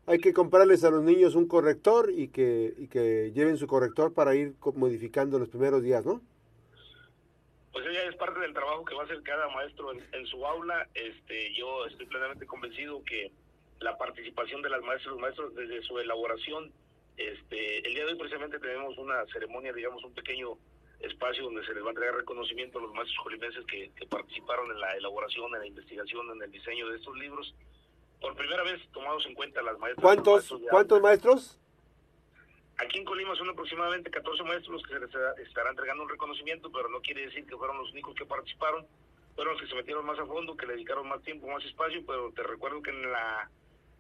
hay 0.10 0.18
que 0.18 0.34
comprarles 0.34 0.84
a 0.84 0.90
los 0.90 1.04
niños 1.04 1.36
un 1.36 1.48
corrector 1.48 2.10
y 2.10 2.30
que, 2.30 2.74
y 2.80 2.88
que 2.88 3.32
lleven 3.32 3.58
su 3.58 3.68
corrector 3.68 4.12
para 4.12 4.34
ir 4.34 4.56
modificando 4.74 5.38
los 5.38 5.50
primeros 5.50 5.84
días, 5.84 6.04
¿no? 6.04 6.20
Pues 7.72 7.86
ella 7.86 8.10
es 8.10 8.16
parte 8.16 8.40
del 8.40 8.52
trabajo 8.56 8.84
que 8.86 8.96
va 8.96 9.04
a 9.04 9.06
hacer 9.06 9.22
cada 9.22 9.48
maestro 9.50 9.92
en, 9.94 10.26
su 10.26 10.44
aula. 10.48 10.88
Este, 10.96 11.54
yo 11.54 11.86
estoy 11.86 12.08
plenamente 12.08 12.48
convencido 12.48 13.04
que 13.04 13.32
la 13.82 14.00
participación 14.00 14.64
de 14.64 14.72
las 14.72 14.82
maestras 14.82 15.12
los 15.12 15.22
maestros 15.22 15.54
desde 15.54 15.84
su 15.84 16.00
elaboración, 16.00 16.72
este, 17.20 17.80
el 17.86 17.94
día 17.94 18.06
de 18.06 18.14
hoy 18.14 18.18
precisamente 18.18 18.60
tenemos 18.60 18.98
una 18.98 19.26
ceremonia, 19.28 19.74
digamos, 19.74 20.04
un 20.04 20.14
pequeño 20.14 20.58
espacio 21.02 21.44
donde 21.44 21.66
se 21.66 21.74
les 21.74 21.84
va 21.84 21.88
a 21.88 21.92
entregar 21.92 22.16
reconocimiento 22.16 22.80
a 22.80 22.82
los 22.82 22.94
maestros 22.94 23.20
colimenses 23.24 23.66
que, 23.66 23.92
que 23.96 24.08
participaron 24.08 24.72
en 24.72 24.80
la 24.80 24.96
elaboración, 24.96 25.54
en 25.54 25.62
la 25.62 25.68
investigación, 25.68 26.32
en 26.32 26.42
el 26.42 26.52
diseño 26.52 26.88
de 26.90 26.98
estos 26.98 27.18
libros 27.18 27.54
por 28.22 28.36
primera 28.36 28.64
vez 28.64 28.82
tomados 28.92 29.26
en 29.26 29.34
cuenta 29.34 29.62
las 29.62 29.78
maestras. 29.80 30.04
¿Cuántos, 30.04 30.54
¿cuántos 30.70 31.02
maestros? 31.02 31.60
Aquí 32.78 33.00
en 33.00 33.06
Colima 33.06 33.36
son 33.36 33.50
aproximadamente 33.50 34.10
14 34.10 34.44
maestros 34.44 34.82
que 34.84 34.94
se 34.94 35.00
les 35.00 35.48
estará 35.48 35.70
entregando 35.70 36.04
un 36.04 36.10
reconocimiento, 36.10 36.72
pero 36.72 36.90
no 36.90 37.02
quiere 37.02 37.26
decir 37.26 37.46
que 37.46 37.58
fueron 37.58 37.78
los 37.78 37.92
únicos 37.92 38.16
que 38.16 38.26
participaron, 38.26 38.88
fueron 39.36 39.54
los 39.54 39.62
que 39.62 39.68
se 39.68 39.76
metieron 39.76 40.06
más 40.06 40.20
a 40.20 40.26
fondo, 40.26 40.56
que 40.56 40.66
le 40.66 40.74
dedicaron 40.74 41.08
más 41.08 41.22
tiempo, 41.24 41.48
más 41.48 41.64
espacio, 41.66 42.02
pero 42.06 42.32
te 42.32 42.44
recuerdo 42.44 42.82
que 42.82 42.92
en 42.92 43.12
la 43.12 43.50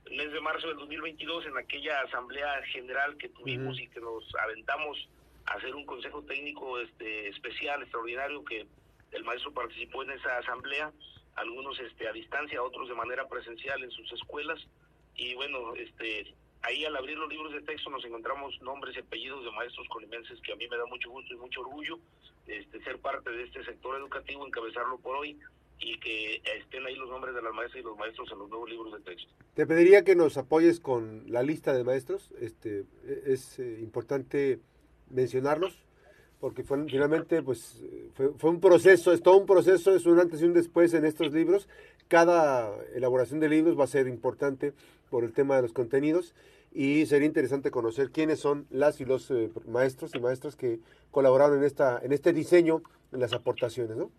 el 0.05 0.15
mes 0.17 0.31
de 0.31 0.41
marzo 0.41 0.67
del 0.67 0.77
2022, 0.77 1.45
en 1.45 1.57
aquella 1.57 2.01
asamblea 2.01 2.61
general 2.71 3.17
que 3.17 3.29
tuvimos 3.29 3.79
y 3.79 3.87
que 3.87 3.99
nos 3.99 4.23
aventamos 4.43 5.07
a 5.45 5.53
hacer 5.53 5.75
un 5.75 5.85
consejo 5.85 6.21
técnico 6.23 6.79
este 6.79 7.29
especial, 7.29 7.81
extraordinario, 7.81 8.43
que 8.43 8.65
el 9.11 9.23
maestro 9.23 9.53
participó 9.53 10.03
en 10.03 10.11
esa 10.11 10.37
asamblea, 10.37 10.91
algunos 11.35 11.79
este, 11.79 12.07
a 12.07 12.13
distancia, 12.13 12.61
otros 12.61 12.89
de 12.89 12.95
manera 12.95 13.27
presencial 13.27 13.83
en 13.83 13.91
sus 13.91 14.11
escuelas. 14.11 14.59
Y 15.15 15.35
bueno, 15.35 15.75
este, 15.75 16.33
ahí 16.63 16.85
al 16.85 16.95
abrir 16.95 17.17
los 17.17 17.29
libros 17.29 17.53
de 17.53 17.61
texto 17.61 17.89
nos 17.89 18.03
encontramos 18.05 18.59
nombres 18.61 18.95
y 18.95 18.99
apellidos 18.99 19.43
de 19.43 19.51
maestros 19.51 19.87
colimenses 19.89 20.39
que 20.41 20.53
a 20.53 20.55
mí 20.55 20.67
me 20.67 20.77
da 20.77 20.85
mucho 20.85 21.09
gusto 21.09 21.33
y 21.33 21.37
mucho 21.37 21.61
orgullo 21.61 21.99
este, 22.47 22.81
ser 22.83 22.99
parte 22.99 23.29
de 23.29 23.43
este 23.43 23.63
sector 23.63 23.97
educativo, 23.97 24.45
encabezarlo 24.45 24.97
por 24.99 25.17
hoy 25.17 25.39
y 25.79 25.99
que 25.99 26.41
estén 26.57 26.85
ahí 26.85 26.95
los 26.95 27.09
nombres 27.09 27.33
de 27.35 27.41
las 27.41 27.53
maestras 27.53 27.81
y 27.81 27.85
los 27.85 27.97
maestros 27.97 28.31
en 28.31 28.39
los 28.39 28.49
nuevos 28.49 28.69
libros 28.69 28.93
de 28.93 28.99
texto. 28.99 29.31
Te 29.53 29.65
pediría 29.65 30.03
que 30.03 30.15
nos 30.15 30.37
apoyes 30.37 30.79
con 30.79 31.23
la 31.31 31.43
lista 31.43 31.73
de 31.73 31.83
maestros. 31.83 32.31
Este, 32.39 32.85
es 33.25 33.59
eh, 33.59 33.79
importante 33.81 34.59
mencionarlos 35.09 35.79
porque 36.39 36.63
fue, 36.63 36.85
finalmente 36.85 37.41
pues 37.41 37.83
fue, 38.13 38.29
fue, 38.37 38.49
un 38.49 38.61
proceso, 38.61 39.11
es 39.11 39.21
todo 39.21 39.37
un 39.37 39.45
proceso, 39.45 39.93
es 39.93 40.05
un 40.05 40.19
antes 40.19 40.41
y 40.41 40.45
un 40.45 40.53
después 40.53 40.93
en 40.93 41.05
estos 41.05 41.31
libros. 41.33 41.67
Cada 42.07 42.73
elaboración 42.95 43.39
de 43.39 43.49
libros 43.49 43.77
va 43.77 43.83
a 43.83 43.87
ser 43.87 44.07
importante 44.07 44.73
por 45.09 45.23
el 45.23 45.33
tema 45.33 45.57
de 45.57 45.63
los 45.63 45.73
contenidos 45.73 46.33
y 46.71 47.05
sería 47.07 47.27
interesante 47.27 47.71
conocer 47.71 48.11
quiénes 48.11 48.39
son 48.39 48.67
las 48.69 49.01
y 49.01 49.05
los 49.05 49.29
eh, 49.31 49.51
maestros 49.67 50.15
y 50.15 50.19
maestras 50.19 50.55
que 50.55 50.79
colaboraron 51.11 51.59
en 51.59 51.63
esta 51.63 51.99
en 52.01 52.13
este 52.13 52.31
diseño, 52.31 52.83
en 53.11 53.19
las 53.19 53.33
aportaciones, 53.33 53.97
¿no? 53.97 54.11